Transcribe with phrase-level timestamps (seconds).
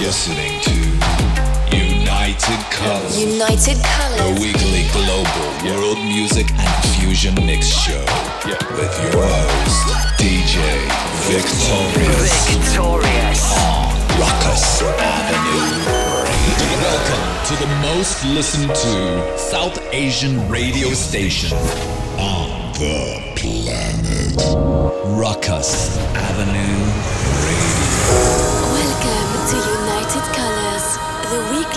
[0.00, 0.74] listening to
[1.76, 3.20] United Colors.
[3.20, 4.20] United Colors.
[4.20, 7.98] The weekly global world music and fusion mix show.
[8.46, 10.62] With your host, DJ
[11.26, 12.48] Victorious.
[12.48, 13.42] Victorious.
[13.58, 15.98] On Ruckus Avenue
[16.80, 21.58] Welcome to the most listened to South Asian radio station
[22.18, 24.36] on the planet.
[25.18, 26.84] Ruckus Avenue
[27.44, 28.47] Radio.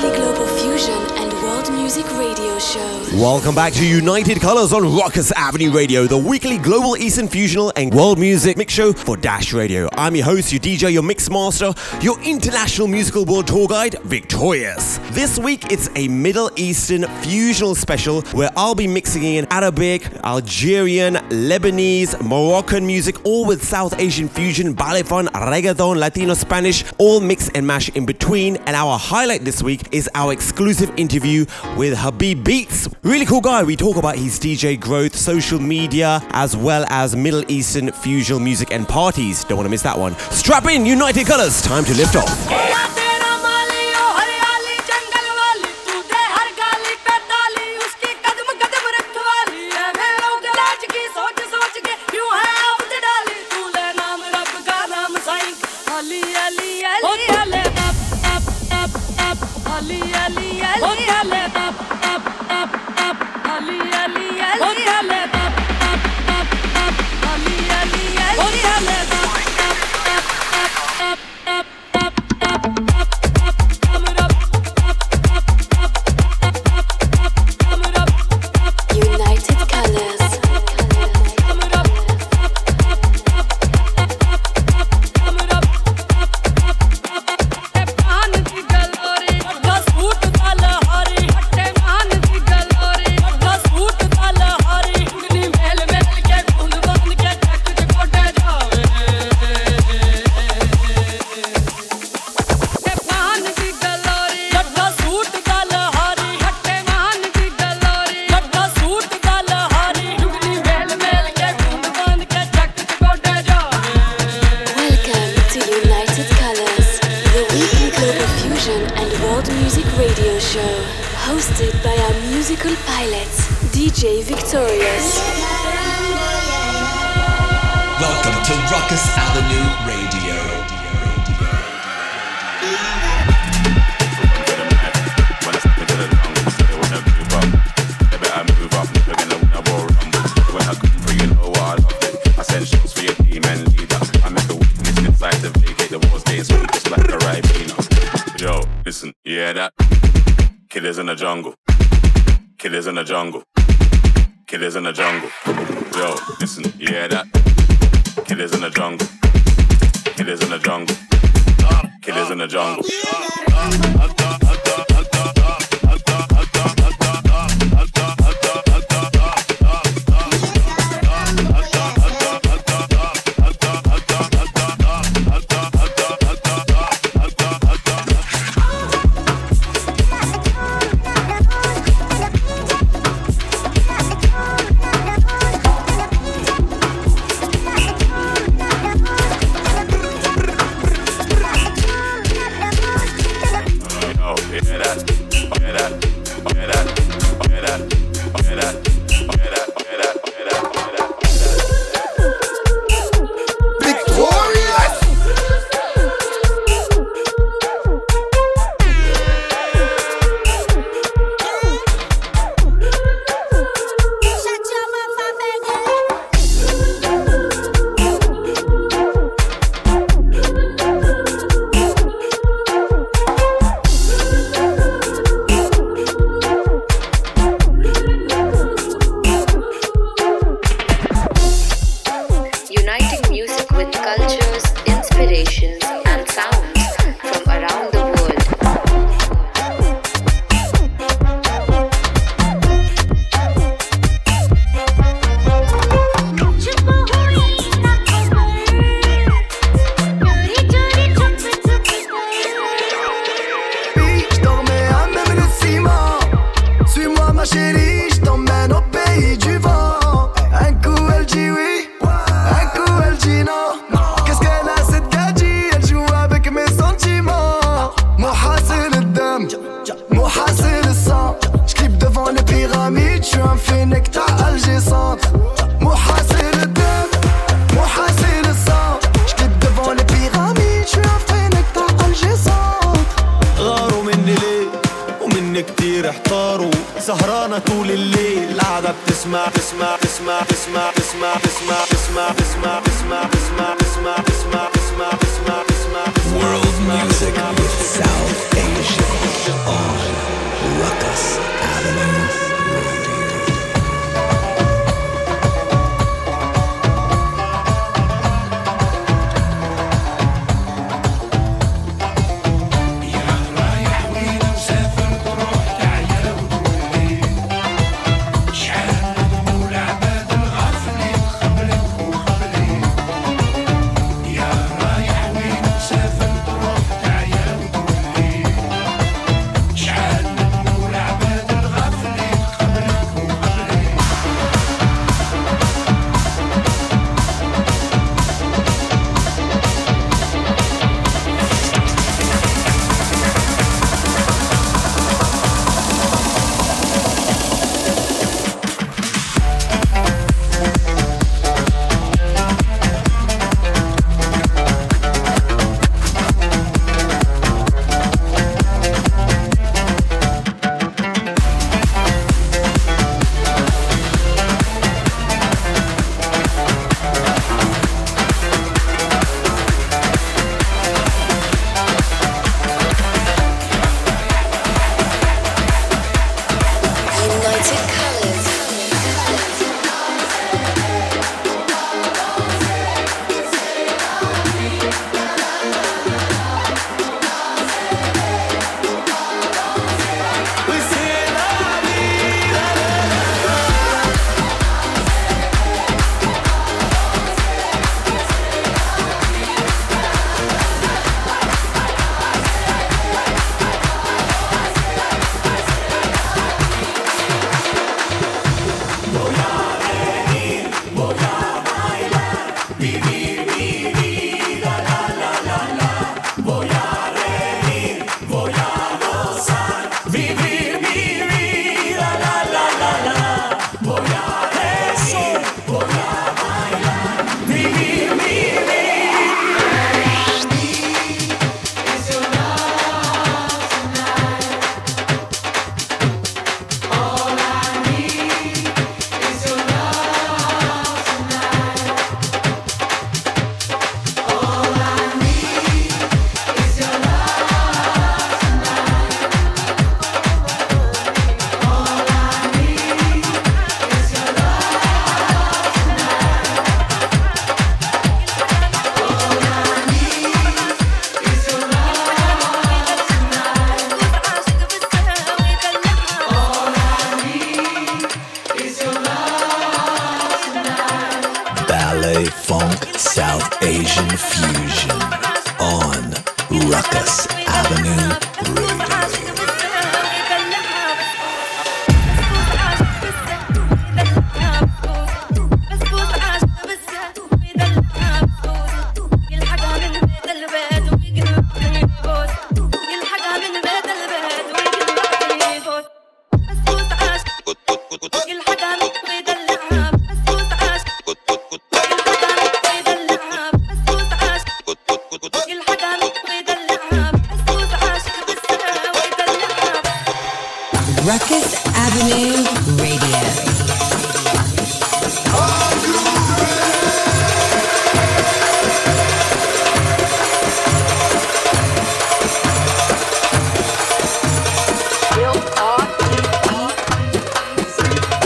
[0.09, 1.30] Global fusion and
[1.71, 3.01] music radio show.
[3.13, 7.93] Welcome back to United Colors on Ruckus Avenue Radio, the weekly global Eastern fusional and
[7.93, 9.87] world music mix show for Dash Radio.
[9.93, 14.99] I'm your host, your DJ, your mix master, your international musical world tour guide, Victorious.
[15.11, 21.15] This week it's a Middle Eastern fusional special where I'll be mixing in Arabic, Algerian,
[21.29, 27.65] Lebanese, Moroccan music, all with South Asian fusion, balefon, reggaeton, Latino, Spanish, all mix and
[27.65, 28.57] mash in between.
[28.57, 31.45] And our highlight this week is our exclusive interview
[31.77, 32.87] with Habib Beats.
[33.03, 33.63] Really cool guy.
[33.63, 38.71] We talk about his DJ growth, social media, as well as Middle Eastern fusion music
[38.71, 39.43] and parties.
[39.43, 40.17] Don't want to miss that one.
[40.31, 41.61] Strap in, United Colors.
[41.61, 43.00] Time to lift off.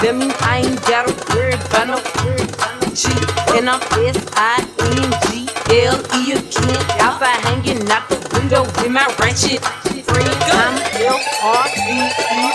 [0.01, 0.31] Let me?
[0.41, 2.47] I ain't got a word by no word.
[2.95, 3.11] G
[3.57, 5.47] and I'm S I N G
[5.83, 6.79] L E again.
[6.99, 9.63] Alpha hanging out the window with my ratchet
[10.05, 10.29] friend.
[10.51, 12.45] I'm L R E E.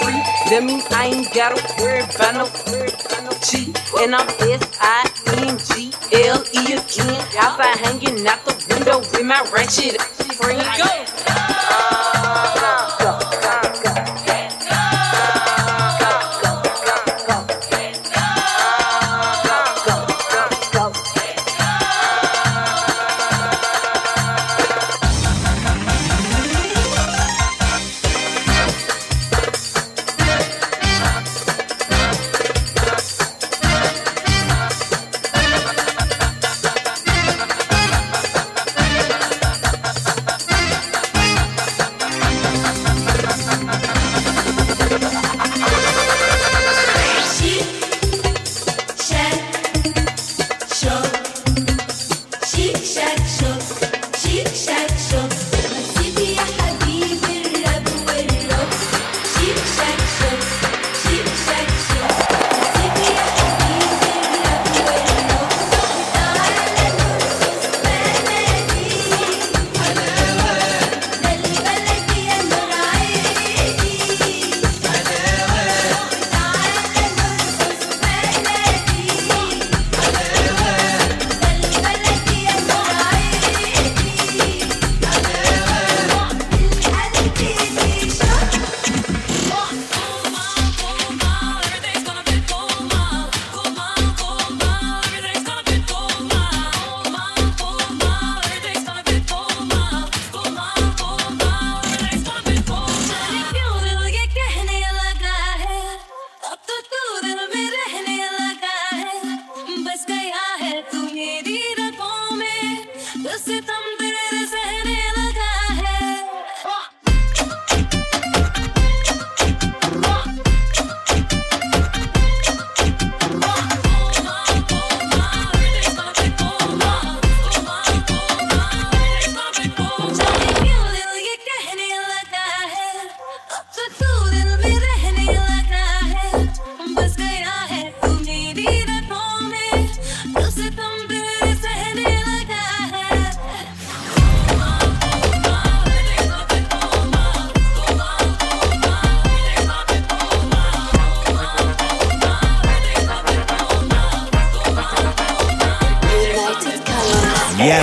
[0.00, 0.20] Free.
[0.96, 2.92] I ain't got a word by no word.
[3.44, 5.92] G and I'm S I N G
[6.26, 7.20] L E again.
[7.36, 10.00] Alpha hanging out the window with my ratchet
[10.36, 10.62] friend.
[10.78, 11.53] Go.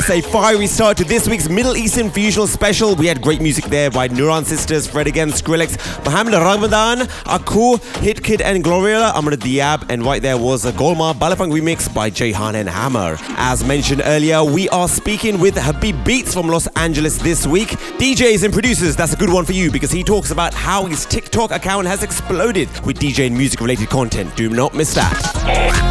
[0.10, 2.96] A fiery start to this week's Middle Eastern Fusional Special.
[2.96, 8.42] We had great music there by Nuran Sisters, Fred again, Skrillex, Mohammed Ramadan, Aku, Hitkidd
[8.42, 12.68] and Glorilla, Amr Diab, and right there was a Golma Balafang remix by Jayhan and
[12.68, 13.16] Hammer.
[13.38, 17.70] As mentioned earlier, we are speaking with Habib Beats from Los Angeles this week.
[18.00, 21.06] DJs and producers, that's a good one for you because he talks about how his
[21.06, 24.36] TikTok account has exploded with DJ and music related content.
[24.36, 25.91] Do not miss that.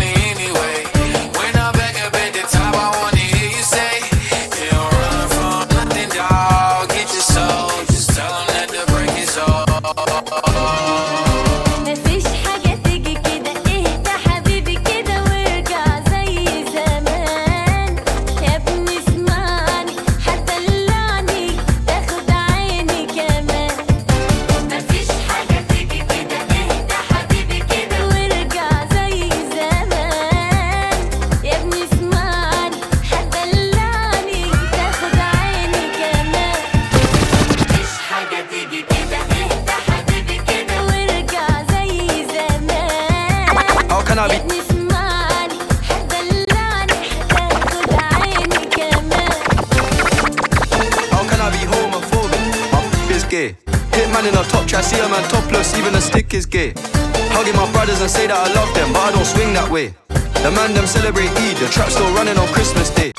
[58.01, 59.93] and say that I love them, but I don't swing that way.
[60.41, 63.13] The man them celebrate Eid, the trap still running on Christmas Day.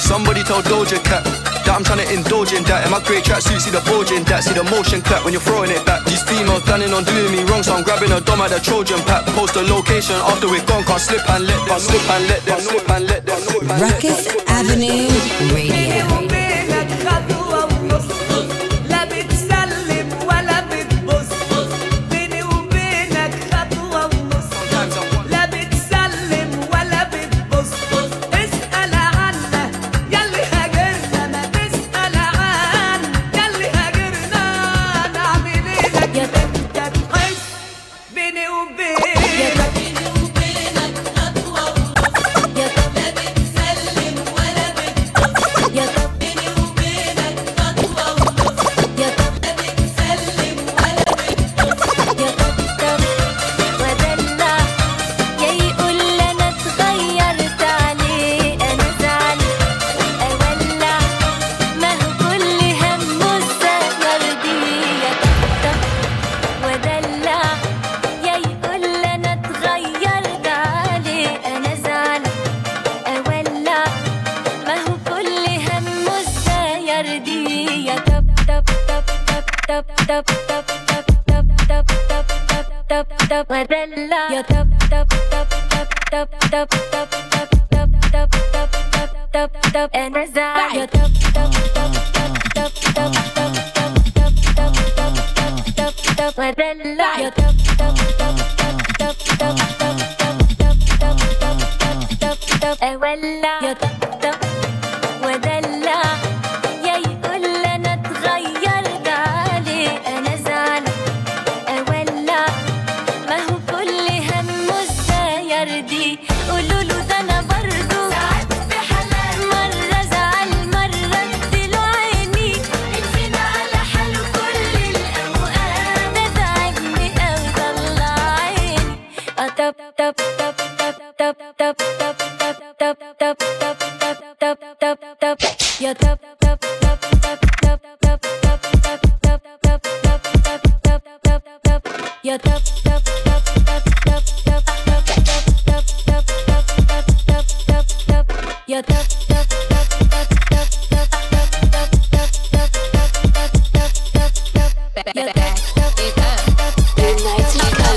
[0.00, 1.28] Somebody told Doja Cat
[1.68, 2.88] that I'm trying to indulge in that.
[2.88, 5.44] In my great tracksuit, see the bulge in that, see the motion clap when you're
[5.44, 6.08] throwing it back.
[6.08, 9.04] These females planning on doing me wrong, so I'm grabbing a dom at the Trojan
[9.04, 9.28] pack.
[9.36, 12.60] Post the location after we're gone, can't slip and let them, slip and let them,
[12.64, 13.38] slip and let them.
[13.76, 15.04] Ruckus Avenue
[15.52, 16.47] Radio.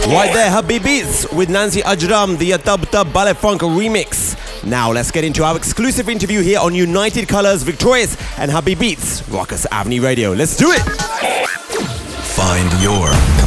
[0.07, 4.30] Right there, Habib Beats with Nancy Ajram, the Dub Dub Baile Funk remix.
[4.63, 9.27] Now let's get into our exclusive interview here on United Colors Victorious and Habib Beats,
[9.29, 10.33] Ruckus Avenue Radio.
[10.33, 10.81] Let's do it!
[12.35, 13.40] Find your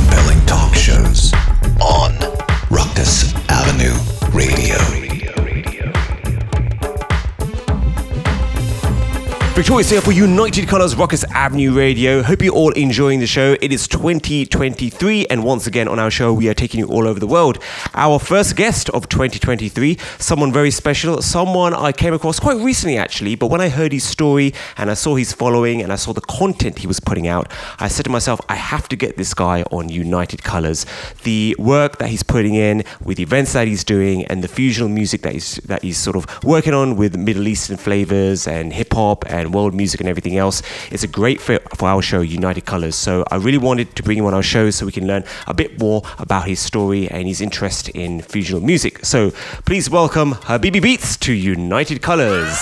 [9.65, 12.23] Victorious here for United Colors Ruckus Avenue Radio.
[12.23, 13.57] Hope you're all enjoying the show.
[13.63, 17.19] It is 2023, and once again on our show, we are taking you all over
[17.19, 17.59] the world.
[17.95, 23.37] Our first guest of 2023, someone very special, someone I came across quite recently actually,
[23.37, 26.21] but when I heard his story and I saw his following and I saw the
[26.21, 27.51] content he was putting out,
[27.81, 30.85] I said to myself, I have to get this guy on United Colors.
[31.23, 35.23] The work that he's putting in, with events that he's doing, and the fusional music
[35.23, 39.25] that he's that he's sort of working on with Middle Eastern flavors and hip hop
[39.31, 40.63] and world music and everything else.
[40.91, 42.97] It's a great fit for our show, United Colors.
[42.97, 45.55] So I really wanted to bring him on our show so we can learn a
[45.55, 49.05] bit more about his story and his interest in fusional music.
[49.05, 49.31] So
[49.65, 52.55] please welcome Habibi Beats to United Colors.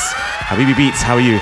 [0.49, 1.41] Habibi Beats, how are you?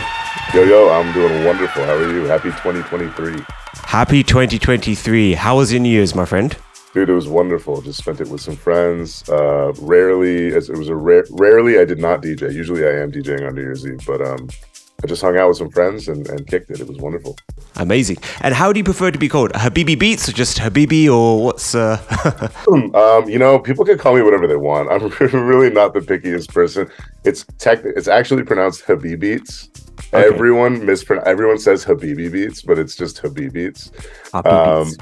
[0.55, 1.85] Yo, yo, I'm doing wonderful.
[1.85, 2.25] How are you?
[2.25, 3.45] Happy 2023.
[3.85, 5.35] Happy 2023.
[5.35, 6.57] How was your New Year's, my friend?
[6.93, 7.81] Dude, it was wonderful.
[7.83, 9.29] Just spent it with some friends.
[9.29, 12.53] Uh, rarely, as it was a rare, rarely I did not DJ.
[12.53, 14.49] Usually I am DJing on New Year's Eve, but um,
[15.03, 16.81] I just hung out with some friends and, and kicked it.
[16.81, 17.37] It was wonderful.
[17.77, 18.19] Amazing.
[18.43, 19.53] And how do you prefer to be called?
[19.53, 21.75] Habibi Beats or just Habibi or what's.
[21.75, 21.99] Uh...
[22.95, 24.91] um, you know, people can call me whatever they want.
[24.91, 25.09] I'm
[25.47, 26.91] really not the pickiest person.
[27.25, 27.81] It's tech.
[27.85, 29.69] It's actually pronounced Habibi Beats.
[30.13, 30.27] Okay.
[30.27, 31.29] Everyone mispronounce.
[31.29, 33.93] Everyone says Habibi Beats, but it's just Habib Beats.
[34.35, 34.93] Um,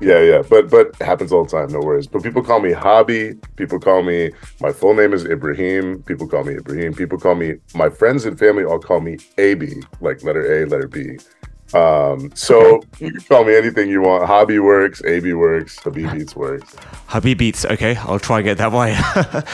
[0.00, 1.72] yeah, yeah, but but happens all the time.
[1.72, 2.06] No worries.
[2.06, 3.34] But people call me Hobby.
[3.56, 4.30] People call me.
[4.60, 6.02] My full name is Ibrahim.
[6.04, 6.94] People call me Ibrahim.
[6.94, 7.56] People call me.
[7.74, 11.18] My friends and family all call me AB, like letter A, letter B.
[11.74, 14.26] Um, so you can call me anything you want.
[14.26, 16.76] Hobby works, AB works, Habib Beats works.
[17.08, 18.94] Habib Beats, okay, I'll try and get that right.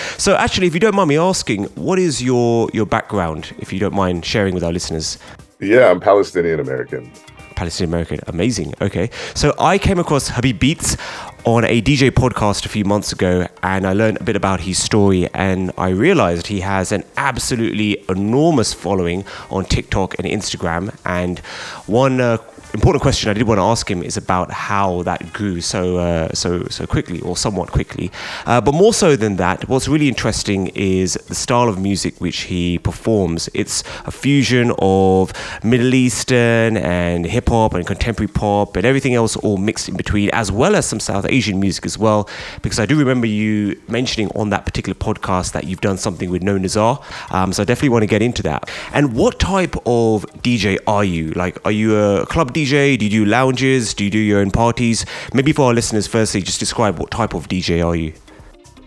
[0.18, 3.78] so actually, if you don't mind me asking, what is your your background, if you
[3.78, 5.18] don't mind sharing with our listeners?
[5.60, 7.10] Yeah, I'm Palestinian American.
[7.60, 8.72] Palestinian American, amazing.
[8.80, 10.96] Okay, so I came across Habib Beats
[11.44, 14.82] on a DJ podcast a few months ago and I learned a bit about his
[14.82, 21.40] story and I realized he has an absolutely enormous following on TikTok and Instagram and
[21.86, 22.38] one uh,
[22.72, 26.32] important question I did want to ask him is about how that grew so uh,
[26.32, 28.12] so so quickly or somewhat quickly.
[28.46, 32.42] Uh, but more so than that, what's really interesting is the style of music which
[32.42, 33.48] he performs.
[33.54, 35.32] It's a fusion of
[35.64, 40.30] Middle Eastern and hip hop and contemporary pop and everything else all mixed in between,
[40.32, 42.28] as well as some South Asian music as well.
[42.62, 46.42] Because I do remember you mentioning on that particular podcast that you've done something with
[46.42, 47.02] No Nazar.
[47.30, 48.70] Um, so I definitely want to get into that.
[48.92, 51.32] And what type of DJ are you?
[51.32, 52.59] Like, are you a club DJ?
[52.60, 52.98] DJ?
[52.98, 53.94] Do you do lounges?
[53.94, 55.06] Do you do your own parties?
[55.32, 58.12] Maybe for our listeners, firstly, just describe what type of DJ are you?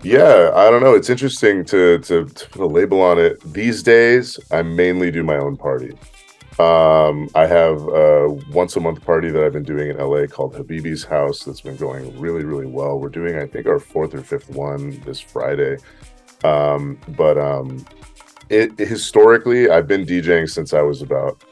[0.04, 0.94] Yeah, I don't know.
[0.94, 3.42] It's interesting to, to, to put a label on it.
[3.52, 5.94] These days, I mainly do my own party.
[6.60, 10.54] Um, I have a once a month party that I've been doing in LA called
[10.54, 13.00] Habibi's House that's been going really, really well.
[13.00, 15.78] We're doing, I think, our fourth or fifth one this Friday.
[16.44, 17.84] Um, but um,
[18.50, 21.44] it historically, I've been DJing since I was about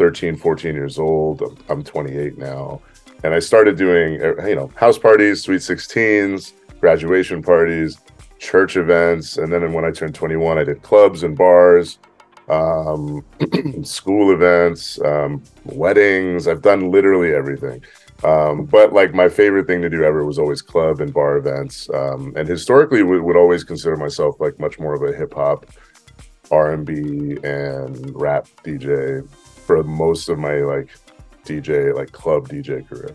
[0.00, 1.62] 13, 14 years old.
[1.68, 2.80] I'm 28 now.
[3.22, 7.98] And I started doing, uh, you know, house parties, sweet 16s, graduation parties,
[8.38, 9.36] church events.
[9.36, 11.98] And then when I turned 21, I did clubs and bars,
[12.48, 13.22] um,
[13.82, 16.48] school events, um, weddings.
[16.48, 17.84] I've done literally everything.
[18.24, 21.90] Um, but like my favorite thing to do ever was always club and bar events.
[21.92, 25.66] Um, and historically would, would always consider myself like much more of a hip hop,
[26.50, 29.28] R and B and rap DJ
[29.70, 30.88] for most of my like
[31.44, 33.14] DJ like club DJ career.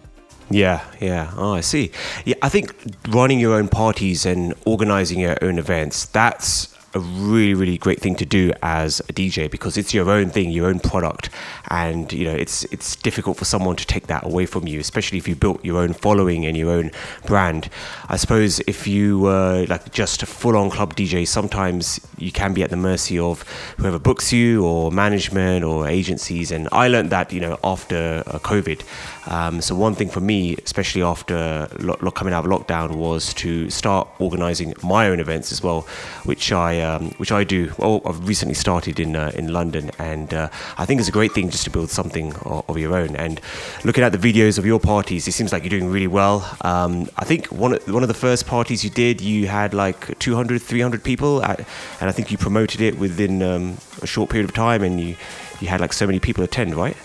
[0.50, 1.34] Yeah, yeah.
[1.36, 1.92] Oh, I see.
[2.24, 2.74] Yeah, I think
[3.10, 8.16] running your own parties and organizing your own events, that's a really really great thing
[8.16, 11.30] to do as a DJ because it's your own thing, your own product,
[11.70, 15.18] and you know it's it's difficult for someone to take that away from you, especially
[15.18, 16.92] if you built your own following and your own
[17.26, 17.70] brand.
[18.08, 22.64] I suppose if you were like just a full-on club DJ, sometimes you can be
[22.64, 23.44] at the mercy of
[23.78, 26.52] whoever books you or management or agencies.
[26.52, 28.84] And I learned that you know after uh, COVID.
[29.28, 33.70] Um, so one thing for me, especially after lo- coming out of lockdown, was to
[33.70, 35.82] start organizing my own events as well,
[36.24, 37.74] which I um, which I do.
[37.78, 41.34] Well, I've recently started in uh, in London, and uh, I think it's a great
[41.34, 43.16] thing just to build something of, of, your own.
[43.16, 43.42] And
[43.84, 46.38] looking at the videos of your parties, it seems like you're doing really well.
[46.62, 50.18] Um, I think one of, one of the first parties you did, you had like
[50.20, 51.60] 200, 300 people, at,
[52.00, 55.16] and I think you promoted it within um, a short period of time, and you
[55.60, 56.98] you had like so many people attend, right?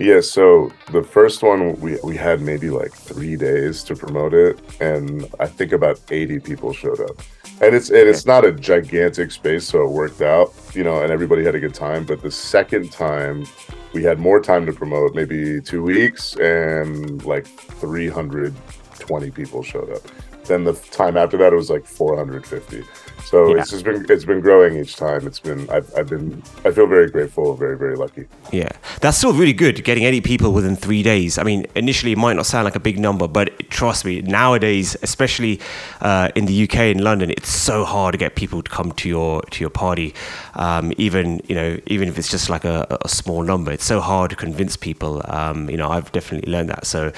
[0.00, 4.58] Yeah, so the first one we we had maybe like three days to promote it,
[4.80, 7.20] and I think about eighty people showed up.
[7.60, 11.12] And it's and it's not a gigantic space, so it worked out, you know, and
[11.12, 12.06] everybody had a good time.
[12.06, 13.46] But the second time,
[13.92, 18.54] we had more time to promote, maybe two weeks, and like three hundred
[18.98, 20.00] twenty people showed up.
[20.44, 22.84] Then the time after that, it was like four hundred fifty.
[23.24, 23.60] So yeah.
[23.60, 25.26] it's just been it's been growing each time.
[25.26, 28.26] It's been I've, I've been I feel very grateful, very very lucky.
[28.50, 29.84] Yeah, that's still really good.
[29.84, 31.38] Getting 80 people within three days.
[31.38, 34.96] I mean, initially it might not sound like a big number, but trust me, nowadays,
[35.02, 35.60] especially
[36.00, 39.08] uh, in the UK in London, it's so hard to get people to come to
[39.08, 40.14] your to your party.
[40.54, 44.00] Um, even you know even if it's just like a, a, small number, it's so
[44.00, 45.22] hard to convince people.
[45.26, 46.86] Um, you know, I've definitely learned that.
[46.86, 47.12] So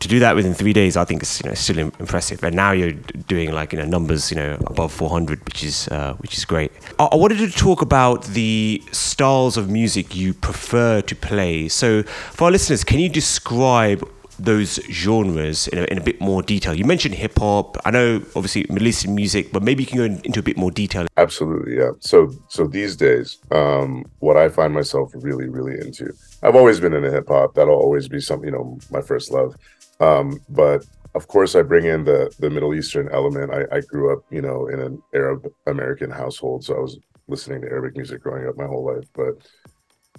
[0.00, 2.42] to do that within three days, I think is you know still impressive.
[2.42, 6.14] And now you're doing like you know numbers you know above 400, which is uh,
[6.18, 6.72] which is great.
[6.98, 11.68] I-, I wanted to talk about the styles of music you prefer to play.
[11.68, 16.42] So for our listeners, can you describe those genres in a, in a bit more
[16.42, 16.74] detail?
[16.74, 17.76] You mentioned hip hop.
[17.84, 20.70] I know, obviously, Middle Eastern music, but maybe you can go into a bit more
[20.70, 21.06] detail.
[21.16, 21.90] Absolutely, yeah.
[22.00, 26.92] So, so these days, um, what I find myself really, really into, I've always been
[26.92, 27.54] into hip hop.
[27.54, 29.56] That'll always be something, you know, my first love.
[30.00, 33.52] Um, but of course, I bring in the the Middle Eastern element.
[33.52, 37.62] I, I grew up, you know, in an Arab American household, so I was listening
[37.62, 39.08] to Arabic music growing up my whole life.
[39.14, 39.34] But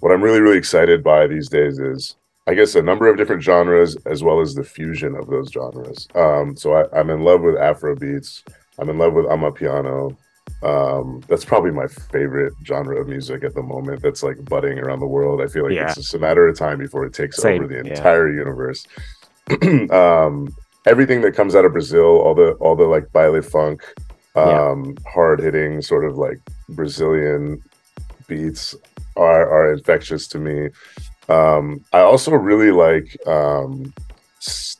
[0.00, 3.42] what I'm really, really excited by these days is, I guess, a number of different
[3.42, 6.08] genres as well as the fusion of those genres.
[6.14, 8.42] Um, so I, am in love with Afro beats.
[8.78, 10.16] I'm in love with Amapiano.
[10.62, 14.02] Um, that's probably my favorite genre of music at the moment.
[14.02, 15.40] That's like budding around the world.
[15.40, 15.86] I feel like yeah.
[15.86, 17.62] it's just a matter of time before it takes Same.
[17.62, 18.38] over the entire yeah.
[18.38, 18.84] universe.
[19.90, 20.54] um,
[20.86, 23.82] everything that comes out of Brazil, all the all the like baile funk,
[24.34, 25.10] um, yeah.
[25.10, 26.38] hard hitting sort of like
[26.70, 27.62] Brazilian
[28.26, 28.74] beats
[29.16, 30.68] are are infectious to me.
[31.28, 33.92] Um, I also really like um,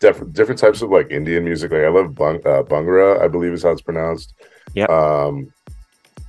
[0.01, 1.73] def- different types of like Indian music.
[1.73, 4.35] Like I love bang- uh, Bhangra, I believe is how it's pronounced.
[4.75, 4.87] Yeah.
[4.87, 5.53] Um,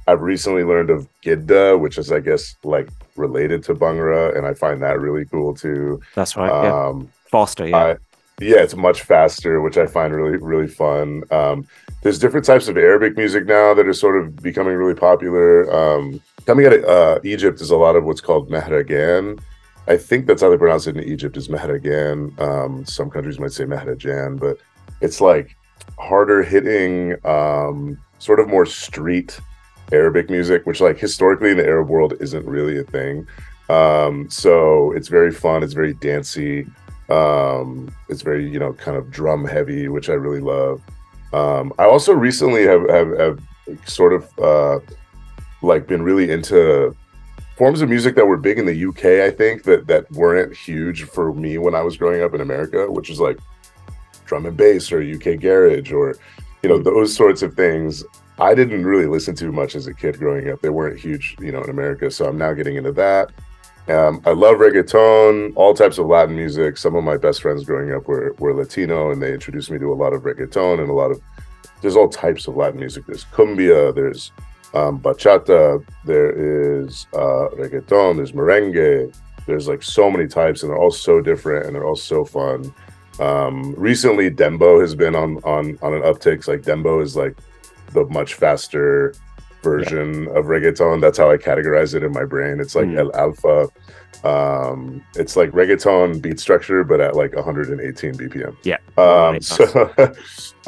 [0.08, 4.54] I've recently learned of Gidda, which is I guess like related to Bhangra, and I
[4.54, 6.02] find that really cool too.
[6.16, 6.50] That's right.
[6.50, 7.08] Um, yeah.
[7.30, 7.78] Faster, yeah.
[7.78, 7.98] I,
[8.40, 11.24] yeah, it's much faster, which I find really really fun.
[11.32, 11.68] Um,
[12.02, 15.72] there's different types of Arabic music now that are sort of becoming really popular.
[15.74, 19.40] Um, coming out of uh, Egypt is a lot of what's called mehragan.
[19.88, 22.40] I think that's how they pronounce it in Egypt is mehragan.
[22.40, 24.58] Um, some countries might say mehrajan, but
[25.02, 25.58] it's like
[25.98, 29.40] harder hitting, um, sort of more street
[29.92, 33.28] Arabic music, which like historically in the Arab world isn't really a thing.
[33.70, 35.64] Um, so it's very fun.
[35.64, 36.68] It's very dancey.
[37.10, 40.82] Um, it's very, you know, kind of drum heavy, which I really love.
[41.34, 43.40] Um, I also recently have, have, have
[43.86, 44.80] sort of uh,
[45.62, 46.96] like been really into
[47.58, 51.04] forms of music that were big in the UK, I think, that that weren't huge
[51.04, 53.38] for me when I was growing up in America, which is like
[54.26, 56.16] drum and bass or UK garage or,
[56.64, 58.04] you know, those sorts of things.
[58.40, 60.62] I didn't really listen to much as a kid growing up.
[60.62, 62.10] They weren't huge, you know, in America.
[62.10, 63.32] So I'm now getting into that.
[63.90, 66.78] Um, I love reggaeton, all types of Latin music.
[66.78, 69.92] Some of my best friends growing up were, were Latino, and they introduced me to
[69.92, 71.20] a lot of reggaeton and a lot of.
[71.82, 73.08] There's all types of Latin music.
[73.08, 74.32] There's cumbia, there's
[74.76, 76.32] um, bachata, there
[76.84, 79.16] is uh, reggaeton, there's merengue.
[79.48, 82.72] There's like so many types, and they're all so different, and they're all so fun.
[83.20, 86.48] Um, recently, dembow has been on on on an uptick.
[86.48, 87.36] Like dembow is like
[87.94, 89.16] the much faster
[89.62, 91.02] version of reggaeton.
[91.02, 92.60] That's how I categorize it in my brain.
[92.60, 92.98] It's like Mm.
[93.00, 93.68] El Alfa.
[94.24, 98.56] Um, it's like reggaeton beat structure, but at like 118 BPM.
[98.64, 98.78] Yeah.
[98.98, 99.94] Um, so,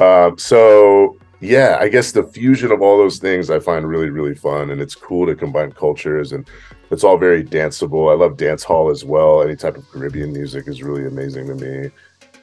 [0.00, 4.34] um, so yeah, I guess the fusion of all those things I find really, really
[4.34, 6.48] fun, and it's cool to combine cultures, and
[6.90, 8.10] it's all very danceable.
[8.12, 9.42] I love dance hall as well.
[9.42, 11.90] Any type of Caribbean music is really amazing to me.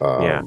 [0.02, 0.42] Um, Yeah.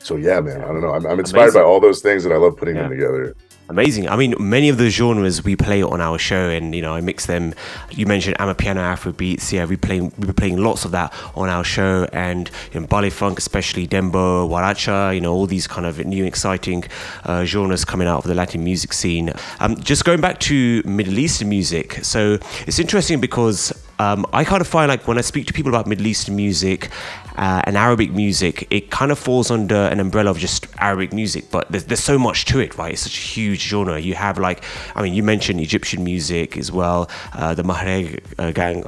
[0.00, 0.92] So yeah, man, I don't know.
[0.94, 1.60] I'm, I'm inspired Amazing.
[1.62, 2.82] by all those things, and I love putting Yeah.
[2.82, 3.34] them together.
[3.68, 4.08] Amazing.
[4.08, 7.00] I mean, many of the genres we play on our show, and you know, I
[7.00, 7.52] mix them.
[7.90, 9.52] You mentioned Amapiano, Afro beats.
[9.52, 13.10] Yeah, we we were playing lots of that on our show, and you know, baile
[13.10, 15.12] funk, especially dembow, guaracha.
[15.16, 16.84] You know, all these kind of new, exciting
[17.24, 19.32] uh, genres coming out of the Latin music scene.
[19.58, 24.60] Um, just going back to Middle Eastern music, so it's interesting because um, I kind
[24.60, 26.90] of find like when I speak to people about Middle Eastern music
[27.36, 31.50] uh, and Arabic music, it kind of falls under an umbrella of just Arabic music,
[31.50, 32.92] but there's, there's so much to it, right?
[32.92, 33.98] It's such a huge genre.
[33.98, 34.62] You have like,
[34.94, 38.84] I mean, you mentioned Egyptian music as well, uh, the Mahreg uh, gang.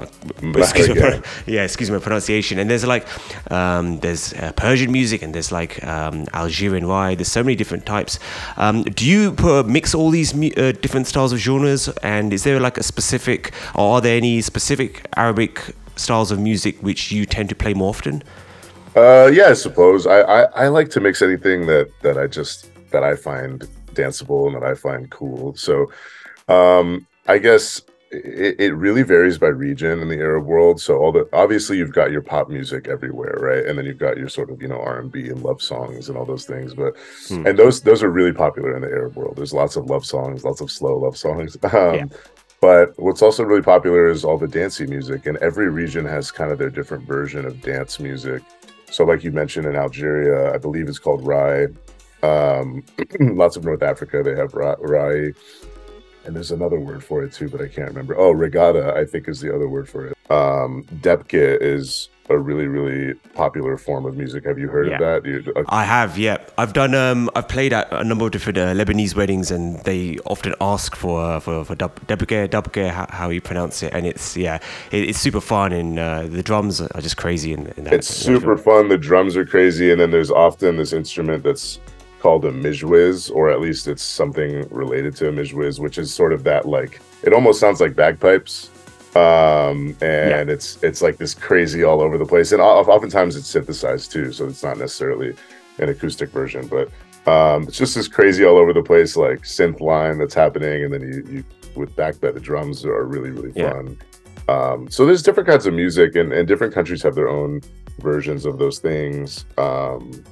[0.56, 2.58] Excuse me, yeah, excuse my pronunciation.
[2.58, 3.06] And there's like,
[3.50, 7.18] um, there's uh, Persian music and there's like um, Algerian ride.
[7.18, 8.18] There's so many different types.
[8.56, 9.34] Um, do you
[9.66, 11.88] mix all these mu- uh, different styles of genres?
[12.02, 16.80] And is there like a specific, or are there any specific Arabic styles of music
[16.82, 18.22] which you tend to play more often?
[18.96, 22.70] Uh, yeah, I suppose I, I I like to mix anything that that I just
[22.90, 25.54] that I find danceable and that I find cool.
[25.56, 25.90] So,
[26.48, 30.80] um, I guess it, it really varies by region in the Arab world.
[30.80, 33.66] So all the obviously you've got your pop music everywhere, right?
[33.66, 36.08] And then you've got your sort of you know R and B and love songs
[36.08, 36.74] and all those things.
[36.74, 36.94] But
[37.28, 37.46] Hmm.
[37.46, 39.36] and those those are really popular in the Arab world.
[39.36, 41.56] There's lots of love songs, lots of slow love songs.
[41.74, 42.04] Um, Yeah.
[42.60, 46.50] But what's also really popular is all the dancey music, and every region has kind
[46.50, 48.42] of their different version of dance music.
[48.90, 51.68] So, like you mentioned in Algeria, I believe it's called Rai.
[52.22, 52.84] Um,
[53.20, 55.34] lots of North Africa, they have Ra- Rai.
[56.28, 58.14] And there's another word for it too, but I can't remember.
[58.14, 60.30] Oh, regatta, I think is the other word for it.
[60.30, 64.44] Um, Depke is a really, really popular form of music.
[64.44, 64.96] Have you heard Yeah.
[64.96, 65.26] of that?
[65.26, 66.36] You, uh, I have, yeah.
[66.58, 66.94] I've done.
[66.94, 70.94] Um, I've played at a number of different uh, Lebanese weddings, and they often ask
[70.94, 74.58] for uh, for for dub- dubke, dubke, how, how you pronounce it, and it's yeah,
[74.92, 77.94] it, it's super fun, and uh, the drums are just crazy in, in that.
[77.94, 78.90] it's in super fun.
[78.90, 81.80] The drums are crazy, and then there's often this instrument that's
[82.20, 86.32] called a mijwiz, or at least it's something related to a mijwiz, which is sort
[86.32, 88.70] of that like it almost sounds like bagpipes,
[89.16, 94.12] um, and it's it's like this crazy all over the place, and oftentimes it's synthesized
[94.12, 95.34] too, so it's not necessarily
[95.78, 96.88] an acoustic version, but
[97.30, 100.92] um, it's just this crazy all over the place like synth line that's happening, and
[100.92, 101.44] then you, you
[101.76, 103.72] with backbeat, the drums are really really Yeah.
[103.72, 103.98] fun.
[104.48, 107.60] Um, so there's different kinds of music, and, and different countries have their own
[107.98, 109.44] versions of those things.
[109.58, 110.24] Um,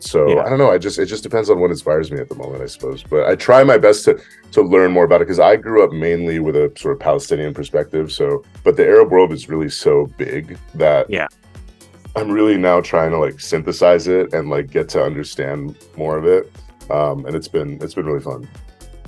[0.00, 0.42] so Yeah.
[0.42, 0.70] I don't know.
[0.70, 3.02] I just it just depends on what inspires me at the moment, I suppose.
[3.02, 4.20] But I try my best to
[4.52, 7.54] to learn more about it because I grew up mainly with a sort of Palestinian
[7.54, 8.12] perspective.
[8.12, 11.28] So, but the Arab world is really so big that Yeah.
[12.14, 16.24] I'm really now trying to like synthesize it and like get to understand more of
[16.24, 16.50] it.
[16.90, 18.48] Um, and it's been it's been really fun.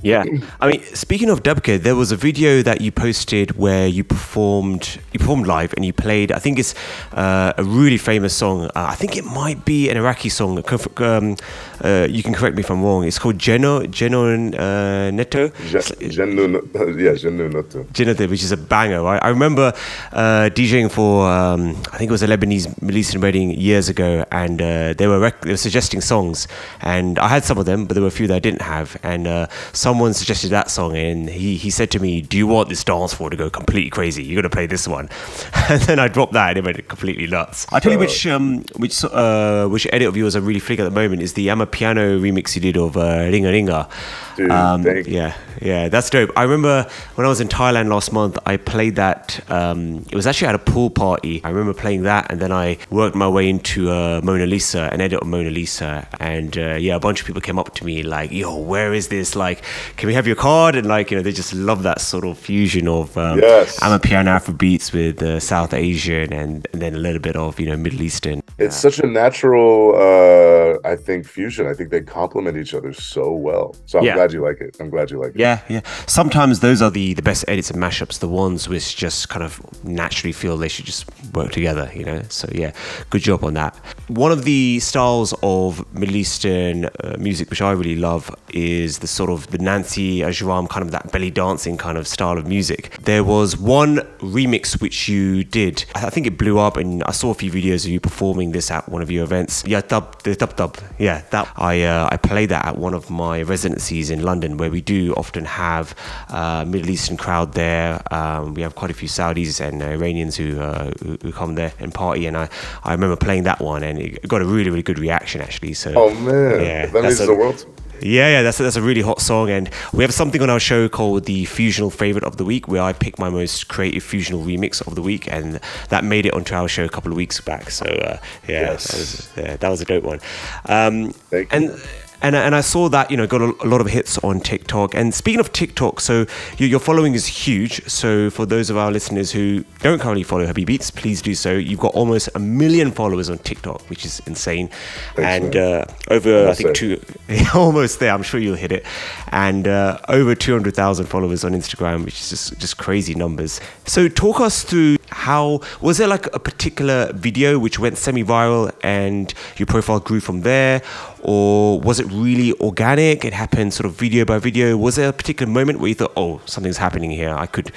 [0.01, 0.23] Yeah,
[0.61, 4.99] I mean, speaking of Dubke, there was a video that you posted where you performed,
[5.11, 6.31] you performed live, and you played.
[6.31, 6.73] I think it's
[7.13, 8.65] uh, a really famous song.
[8.65, 10.63] Uh, I think it might be an Iraqi song.
[10.97, 11.35] Um,
[11.83, 13.05] uh, you can correct me if I'm wrong.
[13.05, 15.49] It's called Geno Geno uh, Neto.
[15.49, 16.53] Jennu,
[16.99, 17.85] yeah, Jennu Nutu.
[17.93, 19.21] Jinatid, which is a banger, right?
[19.23, 19.73] I remember
[20.11, 24.61] uh, DJing for, um, I think it was a Lebanese Middle wedding years ago, and
[24.61, 26.47] uh, they were rec- they were suggesting songs,
[26.81, 28.97] and I had some of them, but there were a few that I didn't have,
[29.03, 29.47] and uh,
[29.89, 33.11] someone suggested that song, and he, he said to me, "Do you want this dance
[33.15, 34.23] floor to go completely crazy?
[34.23, 35.09] You're gonna play this one,"
[35.69, 37.65] and then I dropped that, and it went completely nuts.
[37.71, 40.83] I tell you which um, which uh, which edit of yours I really flick at
[40.83, 43.01] the moment is the Amapiano remix you did of uh,
[43.33, 43.89] Ringa Ringa.
[44.37, 46.31] Dude, Um, yeah, yeah, that's dope.
[46.37, 49.39] I remember when I was in Thailand last month, I played that.
[49.49, 51.41] Um, it was actually at a pool party.
[51.43, 55.01] I remember playing that, and then I worked my way into uh, Mona Lisa, an
[55.01, 58.03] edit of Mona Lisa, and uh, yeah, a bunch of people came up to me
[58.03, 59.35] like, "Yo, where is this?
[59.35, 59.63] Like,
[59.97, 62.37] can we have your card?" And like, you know, they just love that sort of
[62.37, 63.79] fusion of um, Yes.
[63.79, 67.65] amapiano Afro beats with uh, South Asian, and, and then a little bit of you
[67.67, 68.41] know Middle Eastern.
[68.57, 71.65] It's such a natural, uh, I think, fusion.
[71.67, 73.75] I think they complement each other so well.
[73.85, 74.15] So I'm Yeah.
[74.15, 74.75] glad you like it.
[74.81, 75.39] I'm glad you like it.
[75.39, 75.81] Yeah, yeah.
[76.07, 79.61] Sometimes those are the, the best edits and mashups, the ones which just kind of
[79.85, 82.21] naturally feel they should just work together, you know?
[82.29, 82.71] So, yeah,
[83.09, 83.75] good job on that.
[84.07, 89.07] One of the styles of Middle Eastern uh, music which I really love is the
[89.07, 92.81] sort of the Nancy Ajram, kind of that belly dancing kind of style of music.
[93.11, 93.97] There was one
[94.37, 95.85] remix which you did.
[95.93, 98.71] I think it blew up, and I saw a few videos of you performing this
[98.71, 99.63] at one of your events.
[99.67, 100.73] Yeah, dub, the dub dub.
[100.97, 104.71] Yeah, that I uh, I played that at one of my residencies in London, where
[104.77, 105.93] we do often have
[106.29, 108.01] uh, Middle Eastern crowd there.
[108.11, 111.73] Um, we have quite a few Saudis and Iranians who, uh, who who come there
[111.79, 112.49] and party, and I
[112.83, 115.73] I remember playing that one, and it got a really really good reaction actually.
[115.83, 117.59] So Oh man, Yeah, that means a- the world.
[118.01, 120.59] Yeah, yeah, that's a, that's a really hot song, and we have something on our
[120.59, 124.45] show called the Fusional Favorite of the Week, where I pick my most creative fusional
[124.45, 125.59] remix of the week, and
[125.89, 127.69] that made it onto our show a couple of weeks back.
[127.71, 128.87] So uh, yeah, Yes.
[128.87, 130.19] that was yeah, that was a dope one.
[130.65, 131.57] Um, Thank you.
[131.69, 131.81] and
[132.21, 134.93] and and I saw that you know got a, lot of hits on TikTok.
[134.93, 136.25] And speaking of TikTok, so
[136.57, 137.87] your, your following is huge.
[137.87, 141.53] So for those of our listeners who don't currently follow Habib Beats, please do so.
[141.53, 144.69] You've got almost a million followers on TikTok, which is insane.
[145.15, 147.01] Thanks, and uh, over I think two,
[147.55, 148.13] almost there.
[148.13, 148.85] I'm sure you'll hit it.
[149.29, 153.61] And uh, over 200,000 followers on Instagram, which is just just crazy numbers.
[153.85, 159.33] So talk us through how was there like a particular video which went semi-viral and
[159.57, 160.81] your profile grew from there,
[161.21, 163.25] or was it really organic?
[163.25, 164.77] It happened sort of video by video.
[164.77, 167.33] Was there a particular moment where you thought, oh, something's happening here?
[167.33, 167.71] I could,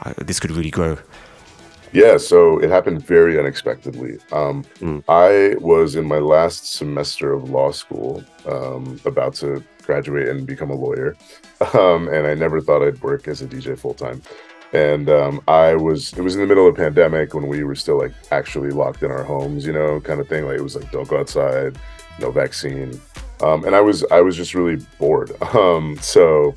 [0.00, 0.98] I, this could really grow.
[1.92, 4.18] Yeah, so it happened very unexpectedly.
[4.32, 4.64] Um,
[5.08, 10.70] I was in my last semester of law school, um, about to graduate and become
[10.70, 11.16] a lawyer,
[11.74, 14.20] um, and I never thought I'd work as a DJ full time.
[14.74, 17.74] And um, I was, it was in the middle of a pandemic when we were
[17.74, 20.44] still like actually locked in our homes, you know, kind of thing.
[20.44, 21.78] Like it was like don't go outside,
[22.18, 23.00] no vaccine,
[23.40, 25.32] um, and I was, I was just really bored.
[25.54, 26.54] Um, so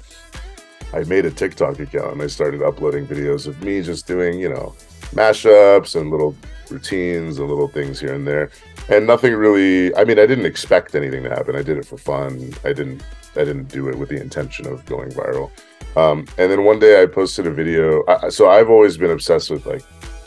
[0.94, 4.50] I made a TikTok account and I started uploading videos of me just doing, you
[4.50, 4.76] know,
[5.14, 6.36] mashups and little
[6.70, 8.50] routines and little things here and there.
[8.90, 11.56] And nothing really I mean, I didn't expect anything to happen.
[11.56, 12.54] I did it for fun.
[12.66, 13.04] I didn't
[13.36, 15.50] I didn't do it with the intention of going viral.
[15.96, 18.04] Um, and then one day I posted a video.
[18.08, 19.84] I, so I've always been obsessed with like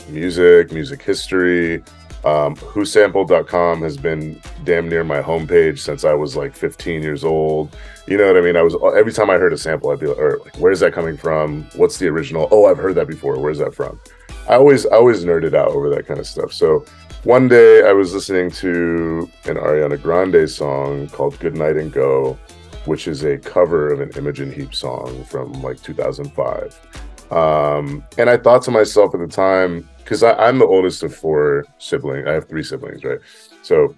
[0.09, 1.83] music, music history.
[2.24, 7.76] Um, whosampled.com has been damn near my homepage since I was like 15 years old.
[8.06, 8.56] You know what I mean?
[8.56, 11.18] I was every time I heard a sample, I'd be like, like, where's that coming
[11.18, 11.64] from?
[11.76, 12.48] What's the original?
[12.50, 13.38] Oh, I've heard that before.
[13.38, 14.00] Where's that from?
[14.48, 16.52] I always, I always nerded out over that kind of stuff.
[16.52, 16.84] So
[17.24, 22.38] one day I was listening to an Ariana Grande song called Good Night and Go,
[22.84, 27.32] which is a cover of an Imogen Heap song from like 2005.
[27.32, 31.64] Um, and I thought to myself at the time, because I'm the oldest of four
[31.78, 32.28] siblings.
[32.28, 33.18] I have three siblings, right?
[33.62, 33.94] So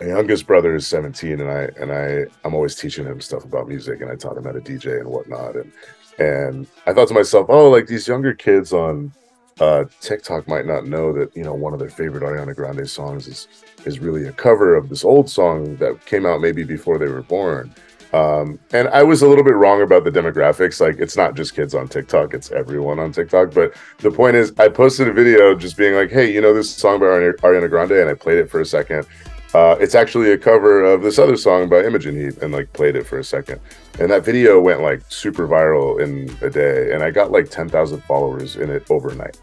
[0.00, 3.68] my youngest brother is 17, and I and I I'm always teaching him stuff about
[3.68, 5.56] music, and I taught him how to DJ and whatnot.
[5.56, 5.72] And
[6.18, 9.12] and I thought to myself, oh, like these younger kids on
[9.60, 13.26] uh, TikTok might not know that you know one of their favorite Ariana Grande songs
[13.26, 13.48] is
[13.84, 17.22] is really a cover of this old song that came out maybe before they were
[17.22, 17.74] born.
[18.12, 20.80] Um, and I was a little bit wrong about the demographics.
[20.80, 23.54] Like, it's not just kids on TikTok; it's everyone on TikTok.
[23.54, 26.70] But the point is, I posted a video just being like, "Hey, you know this
[26.70, 29.06] song by Ari- Ariana Grande?" And I played it for a second.
[29.54, 32.96] Uh, it's actually a cover of this other song by Imogen Heap, and like played
[32.96, 33.60] it for a second.
[33.98, 37.68] And that video went like super viral in a day, and I got like ten
[37.68, 39.38] thousand followers in it overnight.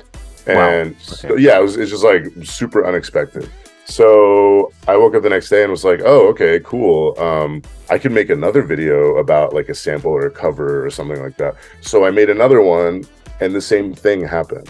[0.48, 0.70] Wow.
[0.70, 3.50] And so, yeah, it was it's just like super unexpected.
[3.90, 7.20] So I woke up the next day and was like, oh, okay, cool.
[7.20, 11.20] Um, I could make another video about like a sample or a cover or something
[11.20, 11.56] like that.
[11.82, 13.04] So I made another one
[13.42, 14.70] and the same thing happened.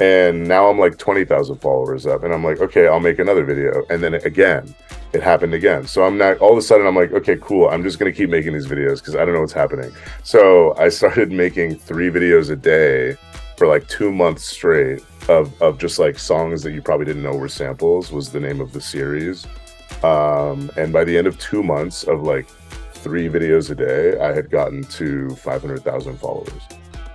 [0.00, 2.24] And now I'm like 20,000 followers up.
[2.24, 3.84] And I'm like, okay, I'll make another video.
[3.88, 4.74] And then again,
[5.12, 5.86] it happened again.
[5.86, 7.68] So I'm not, all of a sudden, I'm like, okay, cool.
[7.68, 9.92] I'm just to keep making these videos because I don't know what's happening.
[10.24, 13.16] So I started making three videos a day
[13.60, 17.36] for like two months straight of, of just like songs that you probably didn't know
[17.36, 19.46] were samples was the name of the series.
[20.02, 22.48] Um, and by the end of two months of like
[22.94, 26.62] three videos a day, I had gotten to 500,000 followers.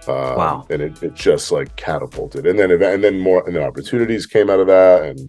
[0.08, 0.68] Um, Wow.
[0.70, 2.46] And it, it just like catapulted.
[2.46, 5.02] And then, and then more, and then opportunities came out of that.
[5.02, 5.20] And,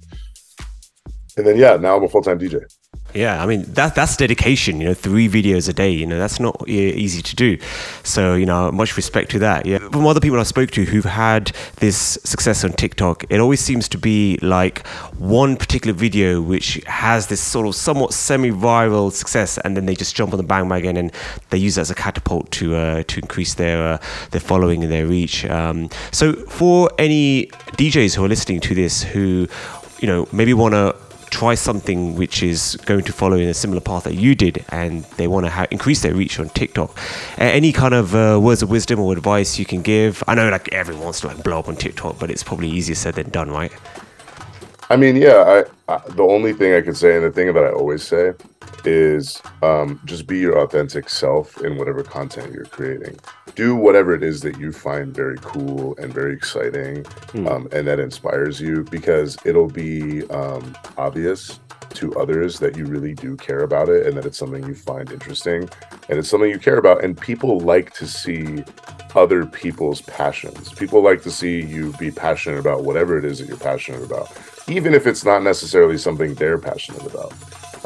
[1.38, 2.62] and then, yeah, now I'm a full time DJ.
[3.14, 4.80] Yeah, I mean that that's dedication.
[4.80, 5.90] You know, three videos a day.
[5.90, 7.56] You know, that's not easy to do.
[8.02, 9.64] So you know, much respect to that.
[9.64, 13.60] Yeah, from other people I spoke to who've had this success on TikTok, it always
[13.60, 14.86] seems to be like
[15.18, 20.14] one particular video which has this sort of somewhat semi-viral success, and then they just
[20.14, 21.10] jump on the bandwagon and
[21.50, 23.98] they use that as a catapult to uh, to increase their uh,
[24.32, 25.46] their following and their reach.
[25.46, 27.46] Um, so for any
[27.78, 29.48] DJs who are listening to this, who
[30.00, 30.94] you know maybe want to
[31.30, 35.04] try something which is going to follow in a similar path that you did and
[35.16, 36.96] they want to ha- increase their reach on TikTok.
[37.38, 40.22] A- any kind of uh, words of wisdom or advice you can give?
[40.26, 42.94] I know like everyone wants to like blow up on TikTok, but it's probably easier
[42.94, 43.72] said than done, right?
[44.88, 47.64] I mean, yeah, I, I the only thing I could say, and the thing that
[47.64, 48.32] I always say,
[48.84, 53.18] is um, just be your authentic self in whatever content you're creating.
[53.54, 57.48] Do whatever it is that you find very cool and very exciting Hmm.
[57.48, 61.60] um, and that inspires you because it'll be um, obvious
[61.90, 65.10] to others that you really do care about it and that it's something you find
[65.10, 65.68] interesting
[66.08, 67.02] and it's something you care about.
[67.02, 68.62] And people like to see
[69.14, 70.72] other people's passions.
[70.72, 74.30] People like to see you be passionate about whatever it is that you're passionate about,
[74.68, 77.32] even if it's not necessarily something they're passionate about.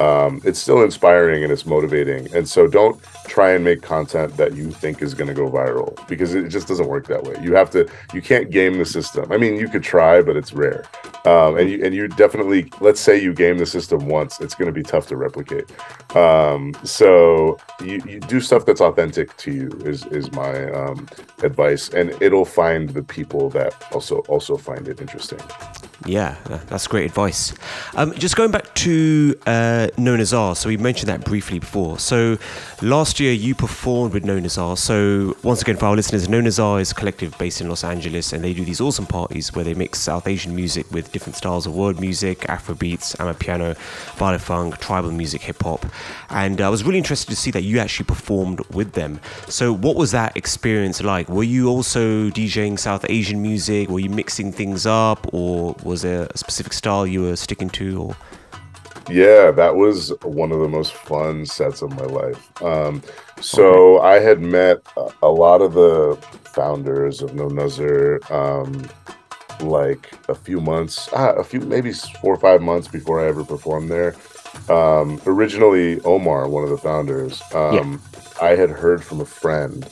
[0.01, 2.35] Um, it's still inspiring and it's motivating.
[2.35, 5.95] And so don't try and make content that you think is going to go viral
[6.09, 7.35] because it just doesn't work that way.
[7.43, 9.31] You have to, you can't game the system.
[9.31, 10.85] I mean, you could try, but it's rare.
[11.27, 14.67] Um, and you and you definitely, let's say you game the system once, it's going
[14.67, 15.71] to be tough to replicate.
[16.17, 21.07] Um, so you, you do stuff that's authentic to you is is my um,
[21.43, 25.41] advice, and it'll find the people that also also find it interesting.
[26.07, 26.37] Yeah,
[26.69, 27.53] that's great advice.
[27.95, 31.99] Um, just going back to uh, No Nazar, so we mentioned that briefly before.
[31.99, 32.39] So
[32.83, 34.77] last year you performed with No Nazar.
[34.77, 38.33] So once again, for our listeners, No Nazar is a collective based in Los Angeles,
[38.33, 41.67] and they do these awesome parties where they mix South Asian music with different styles
[41.67, 43.77] of world music, Afro beats, amapiano,
[44.19, 45.87] baile funk, tribal music, hip hop.
[46.31, 49.21] And I was really interested to see that you actually performed with them.
[49.49, 51.29] So what was that experience like?
[51.29, 53.89] Were you also DJing South Asian music?
[53.89, 58.03] Were you mixing things up, or was there a specific style you were sticking to?
[58.03, 58.17] Or
[59.09, 62.63] Yeah, that was one of the most fun sets of my life.
[62.63, 63.03] Um,
[63.41, 64.83] so I had met
[65.23, 66.19] a, lot of the
[66.55, 68.89] founders of No Nazar, um,
[69.61, 73.45] like a few months, ah, a few maybe four or five months before I ever
[73.45, 74.15] performed there.
[74.69, 78.01] Um, originally, Omar, one of the founders, um,
[78.41, 79.89] I had heard from a friend.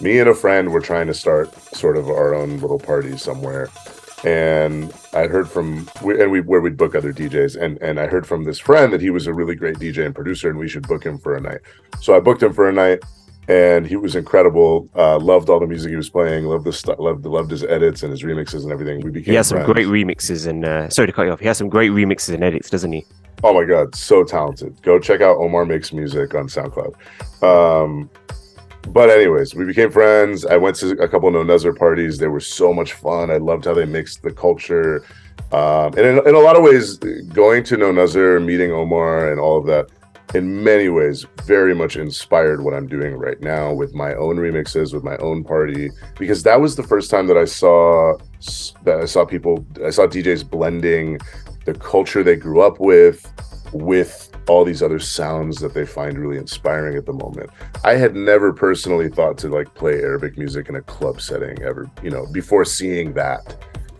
[0.00, 3.68] Me and a friend were trying to start sort of our own little party somewhere
[4.24, 8.26] and I heard from and we where we'd book other DJs and and I heard
[8.26, 10.86] from this friend that he was a really great DJ and producer and we should
[10.86, 11.60] book him for a night.
[12.00, 13.00] So I booked him for a night
[13.48, 14.88] and he was incredible.
[14.94, 16.44] Uh, loved all the music he was playing.
[16.44, 19.00] Loved the st- loved loved his edits and his remixes and everything.
[19.00, 19.72] We became he has some friends.
[19.72, 21.40] great remixes and uh, sorry to cut you off.
[21.40, 23.04] He has some great remixes and edits, doesn't he?
[23.42, 24.80] Oh my god, so talented.
[24.82, 26.94] Go check out Omar Makes Music on SoundCloud.
[27.42, 28.10] Um,
[28.88, 30.44] but anyways, we became friends.
[30.46, 32.18] I went to a couple of No Nazar parties.
[32.18, 33.30] They were so much fun.
[33.30, 35.04] I loved how they mixed the culture.
[35.52, 39.40] Um, and in, in a lot of ways, going to No Nazar, meeting Omar, and
[39.40, 39.88] all of that,
[40.34, 44.94] in many ways, very much inspired what I'm doing right now with my own remixes,
[44.94, 48.16] with my own party, because that was the first time that I saw
[48.84, 51.18] that I saw people, I saw DJs blending
[51.64, 53.30] the culture they grew up with
[53.72, 57.50] with all these other sounds that they find really inspiring at the moment.
[57.84, 61.90] I had never personally thought to like play Arabic music in a club setting ever,
[62.02, 63.56] you know, before seeing that.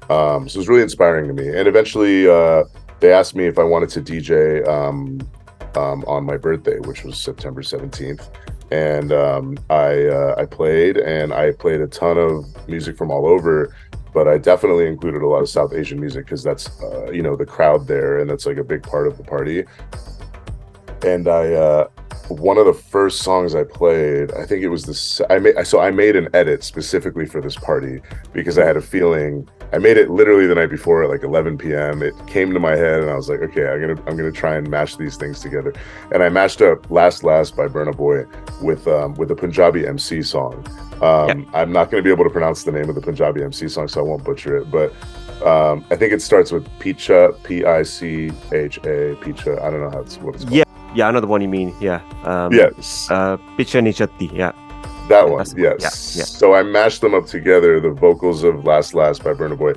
[0.09, 1.49] Um, so it was really inspiring to me.
[1.49, 2.65] And eventually, uh,
[2.99, 5.21] they asked me if I wanted to DJ um,
[5.77, 8.29] um, on my birthday, which was September 17th.
[8.73, 13.27] And um, I uh, I played, and I played a ton of music from all
[13.27, 13.75] over
[14.13, 17.37] but I definitely included a lot of South Asian music because that's uh, you know
[17.37, 19.65] the crowd there, and that's like a big part of the party.
[21.05, 21.89] And I, uh,
[22.29, 25.21] one of the first songs I played, I think it was this.
[25.31, 28.01] I made so I made an edit specifically for this party
[28.33, 29.49] because I had a feeling.
[29.73, 32.03] I made it literally the night before at like 11 p.m.
[32.03, 34.57] It came to my head, and I was like, okay, I'm gonna I'm gonna try
[34.57, 35.73] and mash these things together.
[36.13, 38.25] And I mashed up "Last Last" by Burna Boy
[38.63, 40.65] with um, with a Punjabi MC song.
[41.03, 43.69] Um, I'm not going to be able to pronounce the name of the Punjabi MC
[43.69, 44.71] song, so I won't butcher it.
[44.71, 44.93] But
[45.47, 49.61] um, I think it starts with Picha, P I C H A, Picha.
[49.63, 50.57] I don't know how it's what it's called.
[50.57, 51.75] Yeah, yeah, I know the one you mean.
[51.81, 52.01] Yeah.
[52.25, 53.11] Um, Yes.
[53.11, 54.31] Uh, Picha Nichatti.
[54.33, 54.53] Yeah.
[55.09, 55.77] That one, that's the one.
[55.81, 56.15] yes.
[56.17, 56.25] Yeah, yeah.
[56.25, 59.73] So I mashed them up together, the vocals of Last Last by Burna Boy,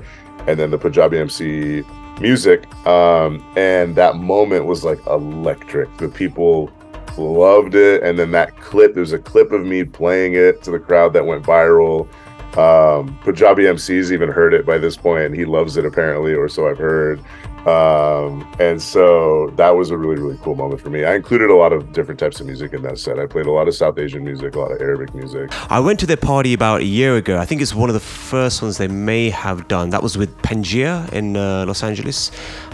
[0.46, 1.82] and then the Punjabi MC
[2.20, 2.72] music.
[2.86, 5.94] Um, and that moment was like electric.
[5.96, 6.70] The people
[7.18, 8.02] loved it.
[8.02, 11.26] And then that clip, there's a clip of me playing it to the crowd that
[11.26, 12.08] went viral.
[12.56, 16.48] Um, Punjabi MC's even heard it by this point, and he loves it apparently, or
[16.48, 17.20] so I've heard.
[17.66, 21.04] Um, and so that was a really, really cool moment for me.
[21.04, 23.18] I included a lot of different types of music in that set.
[23.18, 25.50] I played a lot of South Asian music, a lot of Arabic music.
[25.70, 27.38] I went to their party about a year ago.
[27.38, 29.90] I think it's one of the first ones they may have done.
[29.90, 32.30] That was with Pangea in uh, Los Angeles.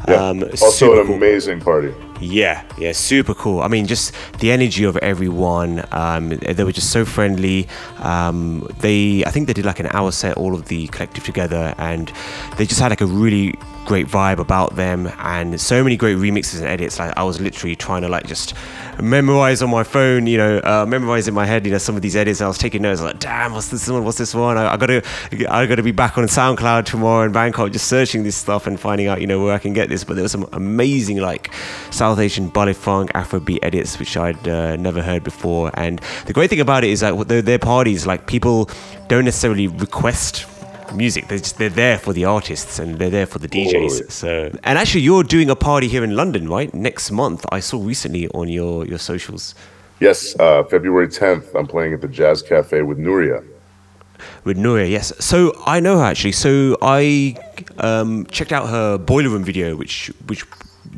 [0.08, 0.14] Yeah.
[0.14, 1.16] Um, also an cool.
[1.16, 1.94] amazing party.
[2.20, 3.62] Yeah, yeah, super cool.
[3.62, 5.84] I mean, just the energy of everyone.
[5.90, 7.66] Um, they were just so friendly.
[7.98, 11.74] Um, they, I think they did like an hour set, all of the collective together,
[11.78, 12.12] and
[12.58, 13.58] they just had like a really
[13.90, 17.00] great vibe about them, and so many great remixes and edits.
[17.00, 18.54] Like I was literally trying to like just
[19.02, 22.02] memorize on my phone, you know, uh, memorize in my head, you know, some of
[22.02, 22.40] these edits.
[22.40, 24.04] I was taking notes like, damn, what's this one?
[24.04, 24.56] What's this one?
[24.56, 25.02] I, I gotta,
[25.48, 29.08] I gotta be back on SoundCloud tomorrow in Bangkok, just searching this stuff and finding
[29.08, 30.04] out, you know, where I can get this.
[30.04, 31.52] But there was some amazing like
[31.90, 35.72] South Asian Bollywood funk, Afrobeat edits, which I'd uh, never heard before.
[35.74, 38.70] And the great thing about it is that their parties, like people
[39.08, 40.46] don't necessarily request
[40.94, 41.28] music.
[41.28, 44.02] They're just they're there for the artists and they're there for the DJs.
[44.04, 44.08] Oh.
[44.08, 46.72] So and actually, you're doing a party here in London, right?
[46.74, 47.44] Next month.
[47.50, 49.54] I saw recently on your your socials
[50.00, 53.44] Yes, uh, February 10th, I'm playing at the Jazz Cafe with Nooriyah.
[54.44, 54.90] with Nooriyah.
[54.90, 55.12] Yes.
[55.22, 56.32] So I know her actually.
[56.32, 57.36] So I
[57.78, 60.40] um, checked out her boiler room video, which which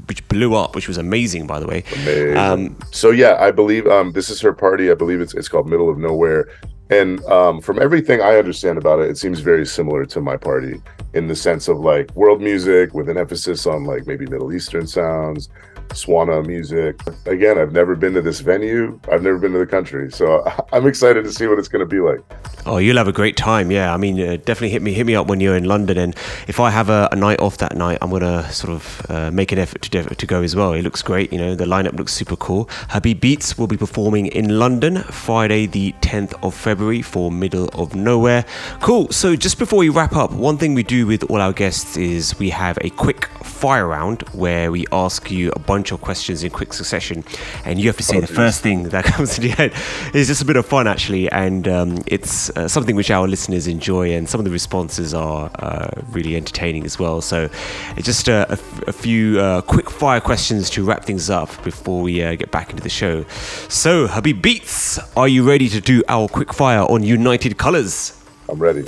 [0.07, 1.83] which blew up, which was amazing, by the way.
[1.95, 2.37] Amazing.
[2.37, 4.91] Um, so yeah, I believe um, this is her party.
[4.91, 6.49] I believe it's it's called Middle of Nowhere.
[6.93, 10.79] And um, from everything I understand about it, it seems very similar to my party
[11.15, 14.87] in the sense of like world music with an emphasis on like maybe Middle Eastern
[14.87, 15.49] sounds,
[15.93, 17.01] Swana music.
[17.27, 18.99] Again, I've never been to this venue.
[19.11, 21.87] I've never been to the country, so I'm excited to see what it's going to
[21.87, 22.21] be like.
[22.65, 23.71] Oh, you'll have a great time.
[23.71, 26.15] Yeah, I mean, uh, definitely hit me hit me up when you're in London, and
[26.47, 29.51] if I have a, a night off that night, I'm gonna sort of uh, make
[29.51, 30.73] an effort to to go as well.
[30.73, 31.33] It looks great.
[31.33, 32.69] You know, the lineup looks super cool.
[32.91, 37.97] Habib Beats will be performing in London Friday, the 10th of February for Middle of
[37.97, 38.45] Nowhere.
[38.81, 39.09] Cool.
[39.11, 42.39] So just before we wrap up, one thing we do with all our guests is
[42.39, 46.51] we have a quick fire round where we ask you a bunch of questions in
[46.51, 47.25] quick succession,
[47.65, 49.73] and you have to say the first thing that comes to your head.
[50.15, 53.67] It's just a bit of fun actually, and um, it's uh, something which our listeners
[53.67, 57.21] enjoy, and some of the responses are uh, really entertaining as well.
[57.21, 57.49] So,
[57.97, 61.49] it's just uh, a, f- a few uh, quick fire questions to wrap things up
[61.65, 63.25] before we uh, get back into the show.
[63.69, 68.19] So, Habib Beats, are you ready to do our quick fire on United Colors?
[68.49, 68.83] I'm ready.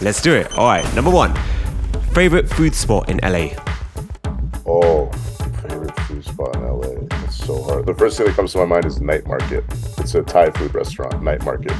[0.00, 0.52] Let's do it.
[0.58, 1.34] All right, number one,
[2.12, 3.50] favorite food spot in LA.
[4.66, 5.06] Oh,
[7.46, 7.86] so hard.
[7.86, 9.64] The first thing that comes to my mind is Night Market.
[9.98, 11.72] It's a Thai food restaurant, Night Market.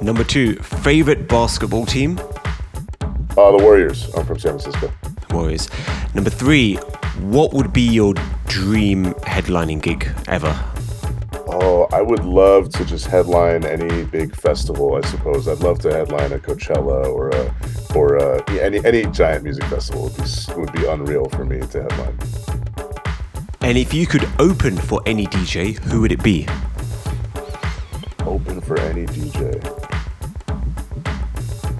[0.00, 2.18] Number two, favorite basketball team.
[3.36, 4.14] Uh, the Warriors.
[4.14, 4.92] I'm from San Francisco.
[5.30, 5.68] Warriors.
[6.14, 6.76] Number three,
[7.34, 8.14] what would be your
[8.46, 10.56] dream headlining gig ever?
[11.50, 14.94] Oh, I would love to just headline any big festival.
[14.94, 17.54] I suppose I'd love to headline a Coachella or a
[17.96, 21.82] or a, any any giant music festival would be would be unreal for me to
[21.82, 22.18] headline.
[23.60, 26.46] And if you could open for any DJ, who would it be?
[28.20, 29.60] Open for any DJ.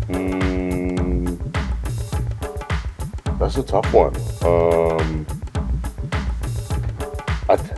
[0.09, 1.39] Mm,
[3.39, 4.15] that's a tough one.
[4.43, 5.27] Um,
[7.49, 7.73] I th-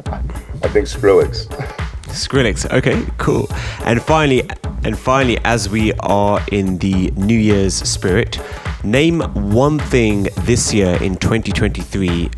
[0.63, 1.47] I think Skrillex.
[2.11, 2.71] Skrillex.
[2.73, 3.49] Okay, cool.
[3.85, 4.49] And finally,
[4.85, 8.39] and finally, as we are in the New Year's spirit,
[8.83, 9.21] name
[9.53, 12.31] one thing this year in 2023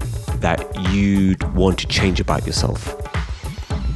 [0.43, 2.95] that you'd want to change about yourself.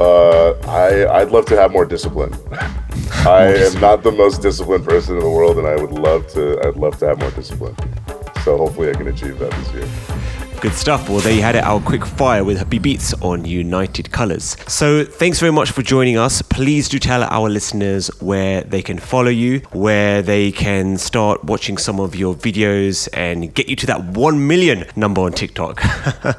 [0.00, 2.34] Uh, I I'd love to have more discipline.
[3.26, 6.60] I am not the most disciplined person in the world, and I would love to.
[6.66, 7.76] I'd love to have more discipline.
[8.44, 10.15] So hopefully, I can achieve that this year.
[10.66, 11.08] Good stuff.
[11.08, 14.56] Well, there you had it, our quick fire with Habib Beats on United Colors.
[14.66, 16.42] So, thanks very much for joining us.
[16.42, 21.78] Please do tell our listeners where they can follow you, where they can start watching
[21.78, 25.80] some of your videos and get you to that 1 million number on TikTok.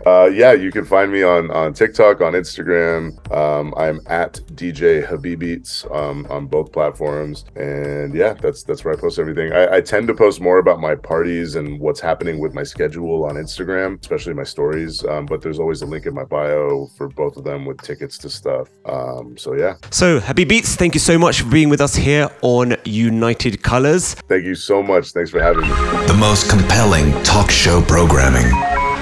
[0.05, 3.13] Uh, yeah, you can find me on on TikTok, on Instagram.
[3.32, 8.97] Um, I'm at DJ Habibeats um, on both platforms, and yeah, that's that's where I
[8.97, 9.51] post everything.
[9.53, 13.25] I, I tend to post more about my parties and what's happening with my schedule
[13.25, 15.03] on Instagram, especially my stories.
[15.05, 18.18] Um, but there's always a link in my bio for both of them with tickets
[18.20, 18.70] to stuff.
[18.86, 22.30] Um, so yeah, so, Habib Beats, thank you so much for being with us here
[22.41, 24.13] on United Colors.
[24.28, 25.11] thank you so much.
[25.11, 25.70] Thanks for having me.
[26.07, 28.47] The most compelling talk show programming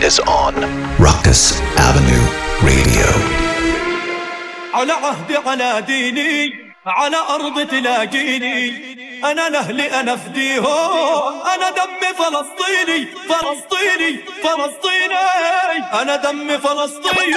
[0.01, 0.55] is on
[0.99, 3.45] Ruckus Avenue Radio.
[6.87, 8.95] على أرض تلاقيني.
[9.23, 15.15] أنا لأهلي أنا فديهم أنا دمي فلسطيني فلسطيني فلسطيني.
[16.01, 17.35] أنا دمي فلسطيني.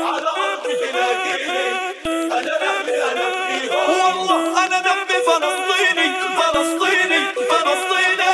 [0.00, 1.64] على أرض تلاقيني
[2.06, 8.32] أنا لأهلي أنا فديهم أنا دمي فلسطيني فلسطيني فلسطيني.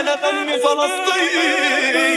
[0.00, 2.16] أنا دمي فلسطيني.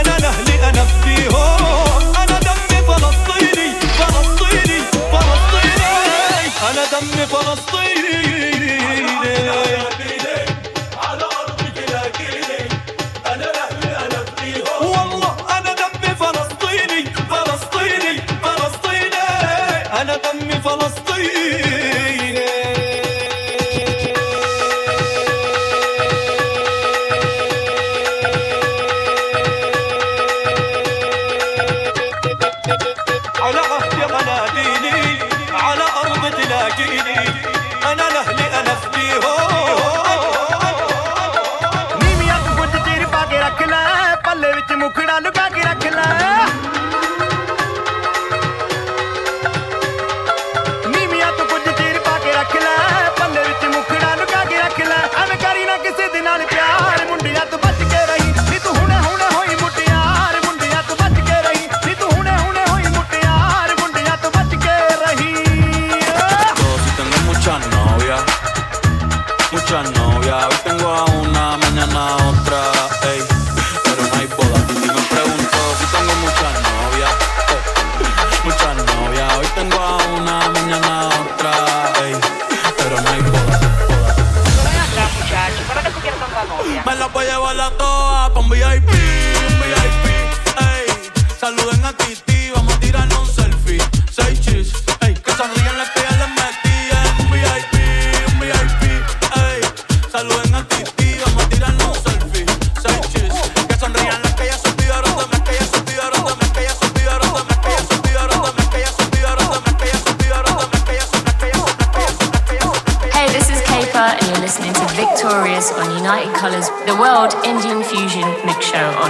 [0.00, 2.12] أنا الاهلي أنا فيهم.
[6.70, 8.27] أنا دمي فلسطيني.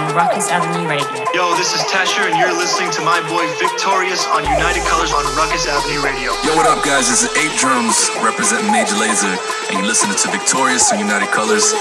[0.09, 1.25] on Ruckus Avenue Radio.
[1.35, 5.25] Yo, this is Tasher, and you're listening to my boy Victorious on United Colors on
[5.37, 6.33] Ruckus Avenue Radio.
[6.45, 7.09] Yo, what up, guys?
[7.09, 9.37] This is Ape Drums representing Major Lazer,
[9.69, 11.75] and you're listening to Victorious on United Colors.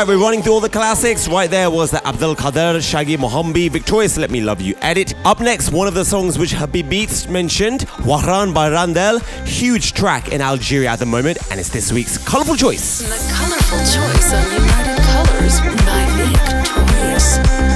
[0.00, 1.28] right, we're running through all the classics.
[1.28, 5.14] Right there was the Abdul Qadir, Shaggy Mohombi, Victorious Let Me Love You edit.
[5.24, 9.18] Up next, one of the songs which Habib Beats mentioned, Wahran by Randall.
[9.44, 13.00] Huge track in Algeria at the moment, and it's this week's Colourful Choice.
[13.00, 17.69] The colourful choice of United Colours by Victorious.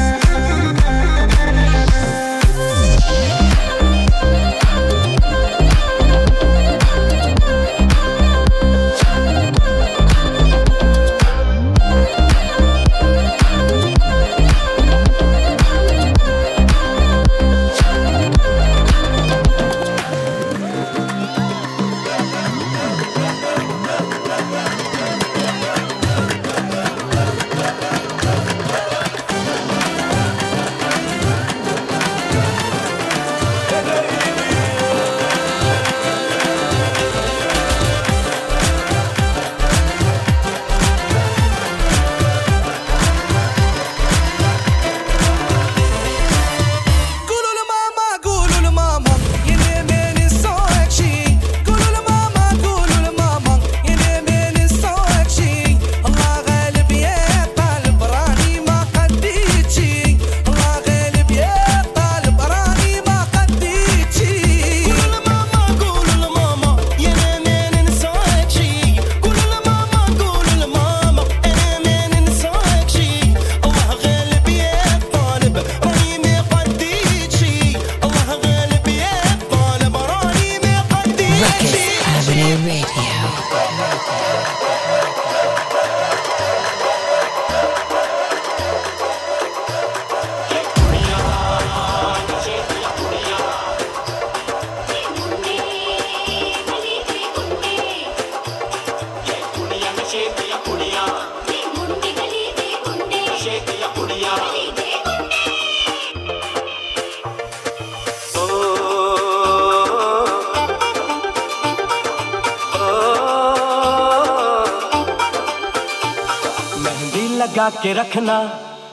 [117.85, 118.37] के रखना,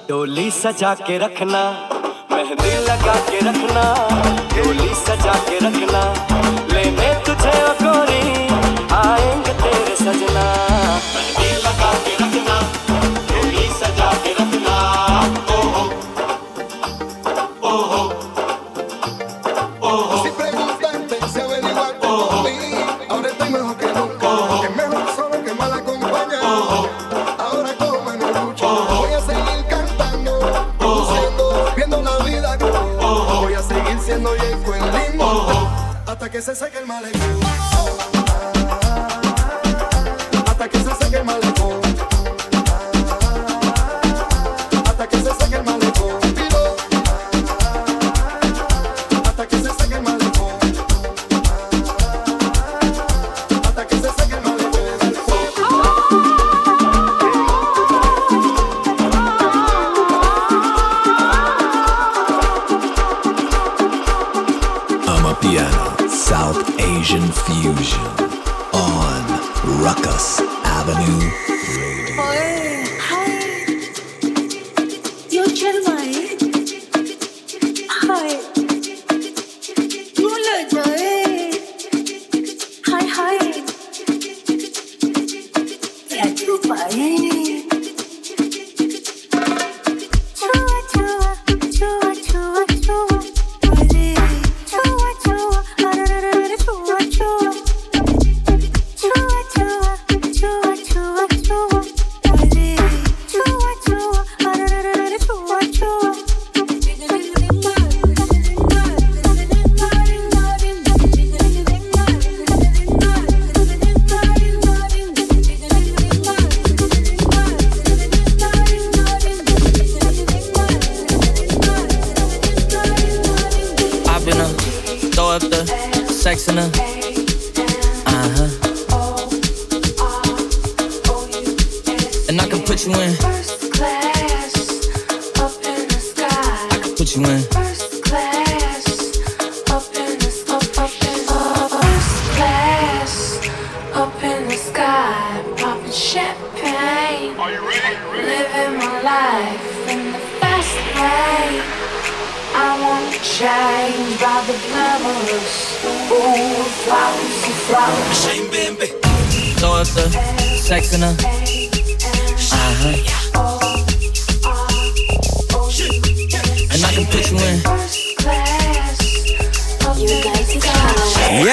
[0.09, 1.61] डोली सजा के रखना,
[2.31, 3.83] मेहंदी लगा के रखना,
[4.55, 6.01] डोली सजा के रखना,
[6.73, 8.23] लेने तुझे गोरी
[9.01, 10.45] आएँगे तेरे सजना।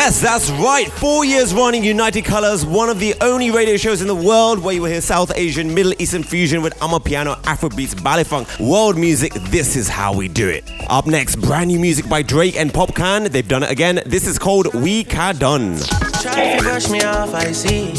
[0.00, 0.86] Yes, that's right.
[0.86, 4.72] Four years running United Colors, one of the only radio shows in the world where
[4.72, 9.32] you will hear South Asian, Middle Eastern fusion with Amapiano, Afrobeats, baile funk, world music.
[9.50, 10.70] This is how we do it.
[10.88, 13.28] Up next, brand new music by Drake and Popcaan.
[13.32, 14.00] They've done it again.
[14.06, 15.76] This is called We Caa Done.
[16.22, 17.92] Try to brush me off, I see.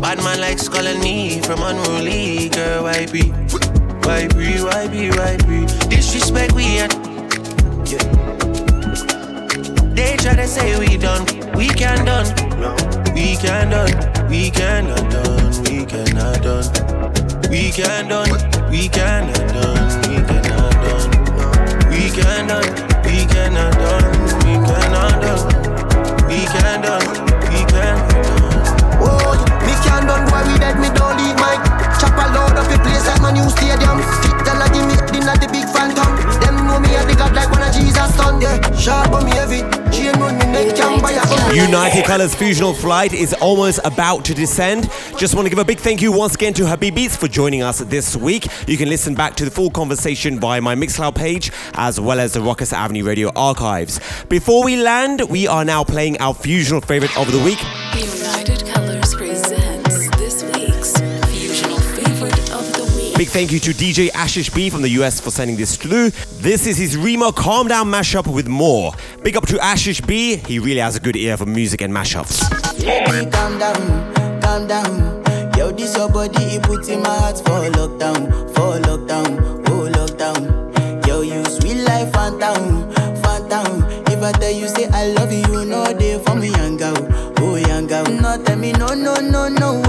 [0.00, 2.48] Bad man likes calling me from unruly.
[2.48, 3.30] Girl, why be?
[4.02, 4.60] Why be?
[4.64, 5.10] Why be?
[5.10, 5.64] Why be?
[5.88, 7.13] Disrespect we.
[9.94, 11.24] They try to say we done.
[11.54, 12.26] We can done.
[12.58, 12.74] No.
[13.14, 13.92] We can done.
[14.28, 15.62] We cannot done.
[15.62, 16.66] We cannot done.
[17.48, 18.28] We can done.
[18.70, 20.02] We cannot done.
[20.10, 21.10] We cannot done.
[21.90, 22.68] We can done.
[23.06, 24.10] We cannot done.
[24.42, 25.46] We cannot done.
[26.26, 27.06] We can done.
[27.50, 28.64] We cannot done.
[28.98, 31.03] Oh, me can't done why we dead, me don't
[32.04, 32.24] leave Mike.
[32.24, 33.98] Chop a load up the place like my new stadium.
[34.22, 36.16] Fit tell a give me dinner the big phantom.
[36.40, 38.40] Them know me a the god like one of Jesus son.
[38.40, 39.62] Yeah, sharp on me heavy.
[39.90, 41.54] Chain on me neck, can buy a gun.
[41.54, 44.90] United Colors Fusional Flight is almost about to descend.
[45.16, 47.78] Just want to give a big thank you once again to Habibeats for joining us
[47.78, 48.46] this week.
[48.66, 52.32] You can listen back to the full conversation via my Mixcloud page as well as
[52.32, 54.00] the Ruckus Avenue Radio archives.
[54.28, 57.62] Before we land, we are now playing our fusional favorite of the week.
[57.94, 58.63] United
[63.16, 66.10] Big thank you to DJ Ashish B from the US for sending this through.
[66.42, 68.92] This is his Rema Calm Down mashup with more.
[69.22, 70.34] Big up to Ashish B.
[70.34, 72.42] He really has a good ear for music and mashups.
[72.80, 75.22] Baby, calm down, calm down.
[75.56, 81.06] Yo, this your body, it puts in my heart for lockdown, for lockdown, oh lockdown.
[81.06, 82.92] Yo, you sweet life, phantom,
[83.22, 83.84] phantom.
[84.08, 86.96] If I tell you say I love you, know they for me, young girl,
[87.38, 88.06] oh young girl.
[88.06, 89.80] No, tell me no, no, no, no,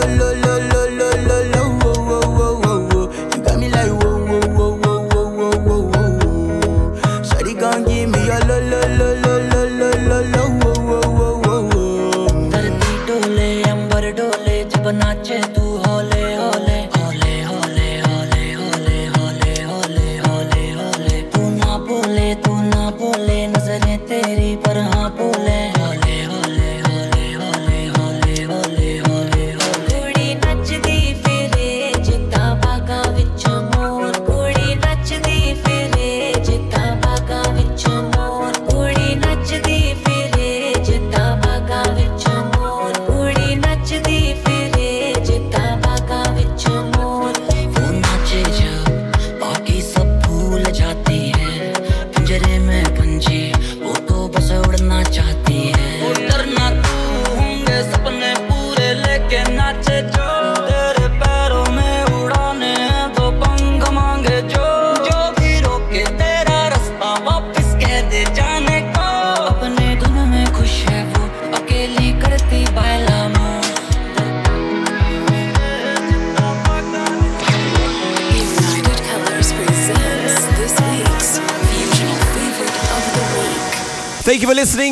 [0.00, 0.49] lo, lo, lo,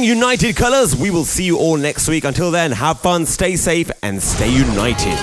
[0.08, 0.96] United Colors.
[0.96, 2.24] We will see you all next week.
[2.24, 5.18] Until then, have fun, stay safe, and stay united.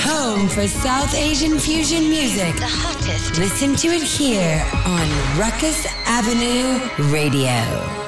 [0.00, 2.54] Home for South Asian fusion music.
[2.56, 3.38] The hottest.
[3.38, 7.99] Listen to it here on Ruckus Avenue Radio.